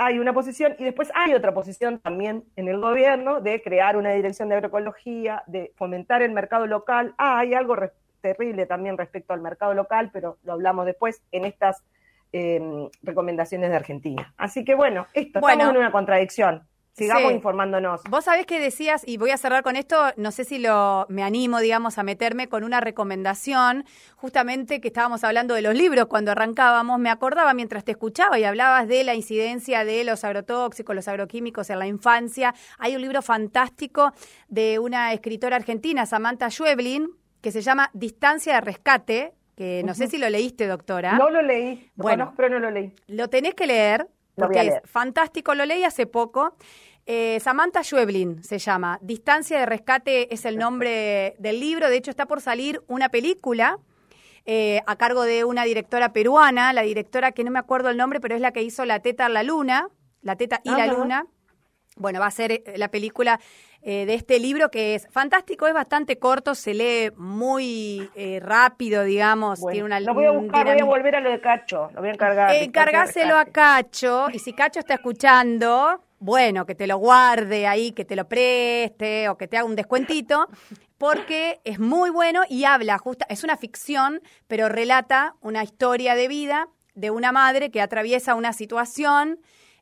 hay 0.05 0.19
una 0.19 0.33
posición 0.33 0.75
y 0.77 0.83
después 0.83 1.11
hay 1.15 1.33
otra 1.33 1.53
posición 1.53 1.99
también 1.99 2.43
en 2.55 2.67
el 2.67 2.79
gobierno 2.79 3.41
de 3.41 3.61
crear 3.61 3.97
una 3.97 4.11
dirección 4.11 4.49
de 4.49 4.55
agroecología, 4.55 5.43
de 5.47 5.73
fomentar 5.75 6.21
el 6.21 6.31
mercado 6.31 6.67
local. 6.67 7.13
Ah, 7.17 7.39
hay 7.39 7.53
algo 7.53 7.75
terrible 8.21 8.65
también 8.65 8.97
respecto 8.97 9.33
al 9.33 9.41
mercado 9.41 9.73
local, 9.73 10.09
pero 10.11 10.37
lo 10.43 10.53
hablamos 10.53 10.85
después 10.85 11.21
en 11.31 11.45
estas 11.45 11.83
em, 12.31 12.89
recomendaciones 13.01 13.69
de 13.69 13.75
Argentina. 13.75 14.33
Así 14.37 14.63
que 14.65 14.75
bueno, 14.75 15.07
esto 15.13 15.39
estamos 15.39 15.69
en 15.69 15.77
una 15.77 15.91
contradicción. 15.91 16.67
Sigamos 16.95 17.31
informándonos. 17.31 18.01
Vos 18.07 18.25
sabés 18.25 18.45
que 18.45 18.59
decías, 18.59 19.01
y 19.05 19.17
voy 19.17 19.31
a 19.31 19.37
cerrar 19.37 19.63
con 19.63 19.75
esto, 19.75 19.97
no 20.15 20.31
sé 20.31 20.45
si 20.45 20.59
lo 20.59 21.07
me 21.09 21.23
animo, 21.23 21.59
digamos, 21.59 21.97
a 21.97 22.03
meterme 22.03 22.47
con 22.47 22.63
una 22.63 22.81
recomendación, 22.81 23.83
justamente 24.15 24.79
que 24.79 24.89
estábamos 24.89 25.23
hablando 25.23 25.55
de 25.55 25.63
los 25.63 25.73
libros 25.73 26.05
cuando 26.05 26.31
arrancábamos, 26.31 26.99
me 26.99 27.09
acordaba 27.09 27.55
mientras 27.55 27.83
te 27.83 27.91
escuchaba 27.93 28.37
y 28.37 28.43
hablabas 28.43 28.87
de 28.87 29.03
la 29.03 29.15
incidencia 29.15 29.83
de 29.85 30.03
los 30.03 30.23
agrotóxicos, 30.23 30.95
los 30.95 31.07
agroquímicos 31.07 31.71
en 31.71 31.79
la 31.79 31.87
infancia. 31.87 32.53
Hay 32.77 32.95
un 32.95 33.01
libro 33.01 33.23
fantástico 33.23 34.11
de 34.47 34.77
una 34.77 35.13
escritora 35.13 35.55
argentina, 35.55 36.05
Samantha 36.05 36.51
Schweblin, 36.51 37.09
que 37.41 37.51
se 37.51 37.61
llama 37.61 37.89
Distancia 37.93 38.53
de 38.53 38.61
Rescate, 38.61 39.33
que 39.55 39.81
no 39.83 39.95
sé 39.95 40.07
si 40.07 40.19
lo 40.19 40.29
leíste, 40.29 40.67
doctora. 40.67 41.17
No 41.17 41.31
lo 41.31 41.41
leí, 41.41 41.91
bueno, 41.95 42.33
pero 42.37 42.49
no 42.49 42.59
lo 42.59 42.69
leí. 42.69 42.93
Lo 43.07 43.29
tenés 43.29 43.55
que 43.55 43.67
leer, 43.67 44.07
porque 44.35 44.61
es 44.61 44.73
fantástico, 44.85 45.53
lo 45.55 45.65
leí 45.65 45.83
hace 45.83 46.05
poco. 46.05 46.55
Eh, 47.05 47.39
Samantha 47.41 47.83
Schweblin 47.83 48.43
se 48.43 48.59
llama. 48.59 48.97
Distancia 49.01 49.59
de 49.59 49.65
rescate 49.65 50.33
es 50.33 50.45
el 50.45 50.57
nombre 50.57 51.35
del 51.39 51.59
libro. 51.59 51.89
De 51.89 51.97
hecho, 51.97 52.11
está 52.11 52.25
por 52.25 52.41
salir 52.41 52.81
una 52.87 53.09
película 53.09 53.77
eh, 54.45 54.81
a 54.87 54.95
cargo 54.95 55.23
de 55.23 55.43
una 55.43 55.63
directora 55.63 56.13
peruana, 56.13 56.73
la 56.73 56.81
directora 56.81 57.31
que 57.31 57.43
no 57.43 57.51
me 57.51 57.59
acuerdo 57.59 57.89
el 57.89 57.97
nombre, 57.97 58.19
pero 58.19 58.35
es 58.35 58.41
la 58.41 58.51
que 58.51 58.61
hizo 58.61 58.85
La 58.85 58.99
Teta 58.99 59.27
la 59.29 59.43
Luna, 59.43 59.89
La 60.21 60.35
Teta 60.35 60.61
y 60.63 60.69
la 60.69 60.87
Luna. 60.87 61.27
Bueno, 61.95 62.19
va 62.19 62.27
a 62.27 62.31
ser 62.31 62.51
eh, 62.51 62.63
la 62.75 62.89
película 62.89 63.39
de 63.83 64.13
este 64.13 64.39
libro 64.39 64.69
que 64.69 64.95
es 64.95 65.07
fantástico, 65.11 65.67
es 65.67 65.73
bastante 65.73 66.17
corto, 66.17 66.55
se 66.55 66.73
lee 66.73 67.11
muy 67.17 68.09
rápido, 68.41 69.03
digamos. 69.03 69.59
tiene 69.59 69.83
una, 69.83 69.99
lo 69.99 70.13
voy 70.13 70.25
a 70.25 70.31
buscar, 70.31 70.65
voy 70.65 70.79
a 70.79 70.85
volver 70.85 71.15
a 71.15 71.19
lo 71.19 71.29
de 71.29 71.41
Cacho, 71.41 71.89
lo 71.93 71.99
voy 71.99 72.09
a 72.09 72.13
encargar. 72.13 72.55
Encargáselo 72.55 73.37
a 73.37 73.45
Cacho, 73.45 74.27
y 74.31 74.39
si 74.39 74.53
Cacho 74.53 74.79
está 74.79 74.93
escuchando, 74.93 76.01
bueno, 76.19 76.65
que 76.65 76.73
te 76.73 76.87
lo 76.87 76.97
guarde 76.97 77.67
ahí, 77.67 77.91
que 77.91 78.05
te 78.05 78.15
lo 78.15 78.29
preste 78.29 79.27
o 79.27 79.37
que 79.37 79.49
te 79.49 79.57
haga 79.57 79.65
un 79.65 79.75
descuentito, 79.75 80.47
porque 80.97 81.59
es 81.65 81.79
muy 81.79 82.09
bueno 82.11 82.43
y 82.47 82.63
habla, 82.63 82.97
justa, 82.97 83.25
es 83.27 83.43
una 83.43 83.57
ficción, 83.57 84.21
pero 84.47 84.69
relata 84.69 85.35
una 85.41 85.63
historia 85.63 86.15
de 86.15 86.29
vida 86.29 86.69
de 86.95 87.11
una 87.11 87.33
madre 87.33 87.71
que 87.71 87.81
atraviesa 87.81 88.35
una 88.35 88.53
situación 88.53 89.39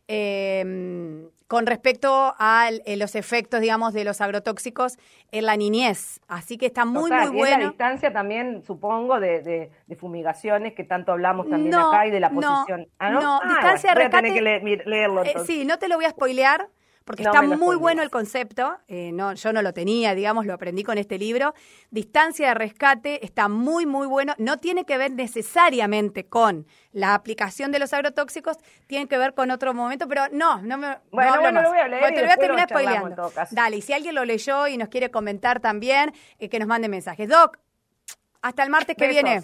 eh, 0.08 1.30
con 1.52 1.66
respecto 1.66 2.34
a 2.40 2.70
eh, 2.86 2.96
los 2.96 3.14
efectos, 3.14 3.60
digamos, 3.60 3.94
de 3.94 4.06
los 4.06 4.22
agrotóxicos 4.22 4.98
en 5.34 5.46
la 5.46 5.58
niñez. 5.58 6.22
Así 6.30 6.58
que 6.58 6.68
está 6.68 6.86
muy, 6.86 7.12
muy 7.12 7.28
bueno. 7.28 7.58
Y 7.58 7.64
la 7.64 7.68
distancia 7.68 8.14
también, 8.14 8.64
supongo, 8.64 9.20
de, 9.20 9.70
fumigaciones 10.00 10.74
que 10.76 10.86
tanto 10.86 11.12
hablamos 11.12 11.50
también 11.50 11.76
acá 11.76 12.08
y 12.08 12.12
de 12.12 12.22
la 12.22 12.30
posición. 12.30 12.88
¿Ah, 13.00 13.10
no, 13.10 13.20
no, 13.20 13.42
ah, 13.44 13.48
distancia 13.50 13.94
de 13.94 14.00
rescate. 14.00 14.34
que 14.34 14.42
leerlo. 14.42 15.26
Eh, 15.26 15.34
sí, 15.46 15.66
no 15.66 15.78
te 15.78 15.90
lo 15.90 15.98
voy 15.98 16.06
a 16.06 16.12
spoilear 16.12 16.70
porque 17.06 17.24
está 17.24 17.42
muy 17.42 17.76
bueno 17.76 18.04
el 18.04 18.10
concepto, 18.10 18.78
eh, 18.88 19.12
no, 19.12 19.34
yo 19.34 19.54
no 19.54 19.62
lo 19.62 19.74
tenía, 19.74 20.14
digamos, 20.14 20.46
lo 20.46 20.54
aprendí 20.54 20.84
con 20.84 20.98
este 20.98 21.18
libro. 21.18 21.54
Distancia 21.90 22.50
de 22.50 22.54
rescate 22.54 23.26
está 23.26 23.48
muy, 23.48 23.86
muy 23.86 24.06
bueno. 24.08 24.34
No 24.38 24.58
tiene 24.58 24.86
que 24.86 24.98
ver 24.98 25.12
necesariamente 25.12 26.28
con 26.28 26.68
la 26.92 27.16
aplicación 27.16 27.72
de 27.72 27.80
los 27.80 27.94
agrotóxicos, 27.94 28.58
tiene 28.88 29.08
que 29.08 29.18
ver 29.18 29.34
con 29.34 29.50
otro 29.50 29.74
momento, 29.74 30.08
pero 30.08 30.28
no, 30.32 30.62
no 30.62 30.78
me. 30.78 31.00
Bueno, 31.12 31.40
bueno, 31.42 31.62
lo 31.62 31.70
voy 31.70 31.80
a 31.80 31.88
leer. 31.88 32.14
te 32.14 32.22
lo 32.22 32.28
voy 32.28 32.34
a 32.34 32.38
terminar 32.38 32.70
spoileando. 32.70 33.32
Dale, 33.52 33.78
y 33.78 33.82
si 33.82 33.94
alguien 33.94 34.14
lo 34.14 34.24
leyó 34.24 34.68
y 34.68 34.78
nos 34.78 34.90
quiere 34.90 35.10
comentar 35.10 35.60
también, 35.60 36.14
eh, 36.38 36.50
que 36.50 36.60
nos 36.60 36.68
mande 36.68 36.88
mensajes. 36.88 37.28
Doc, 37.28 37.58
hasta 38.42 38.64
el 38.64 38.70
martes 38.70 38.96
que 38.96 39.08
viene. 39.08 39.44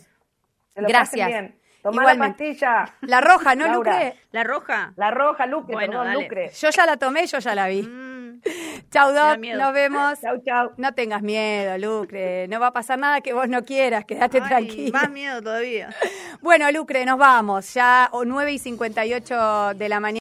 Gracias. 0.76 1.52
Toma 1.92 2.04
la 2.04 2.18
pastilla. 2.18 2.86
La 3.02 3.22
roja, 3.22 3.56
¿no, 3.56 3.74
Lucre? 3.74 4.16
¿La 4.32 4.44
roja? 4.44 4.94
La 4.98 5.12
roja, 5.12 5.46
Lucre, 5.46 5.74
bueno, 5.74 6.04
Lucre. 6.06 6.52
Yo 6.54 6.70
ya 6.70 6.86
la 6.86 6.98
tomé, 6.98 7.26
yo 7.28 7.40
ya 7.40 7.56
la 7.56 7.68
vi. 7.68 7.84
Mm. 7.84 8.18
Chau, 8.92 9.14
Doc, 9.14 9.40
nos 9.40 9.74
vemos. 9.74 10.20
Chau, 10.20 10.42
chau. 10.46 10.72
No 10.78 10.94
tengas 10.94 11.22
miedo, 11.22 11.78
Lucre. 11.78 12.48
No 12.48 12.60
va 12.60 12.68
a 12.68 12.74
pasar 12.74 13.00
nada 13.00 13.22
que 13.22 13.34
vos 13.34 13.48
no 13.48 13.64
quieras, 13.64 14.06
quédate 14.06 14.42
tranquilo. 14.42 14.92
Más 14.94 15.10
miedo 15.10 15.42
todavía. 15.42 15.90
Bueno, 16.40 16.72
Lucre, 16.72 17.04
nos 17.04 17.18
vamos. 17.18 17.74
Ya 17.74 18.12
9 18.14 18.52
y 18.52 18.60
58 18.60 19.74
de 19.76 19.90
la 19.90 20.00
mañana. 20.00 20.08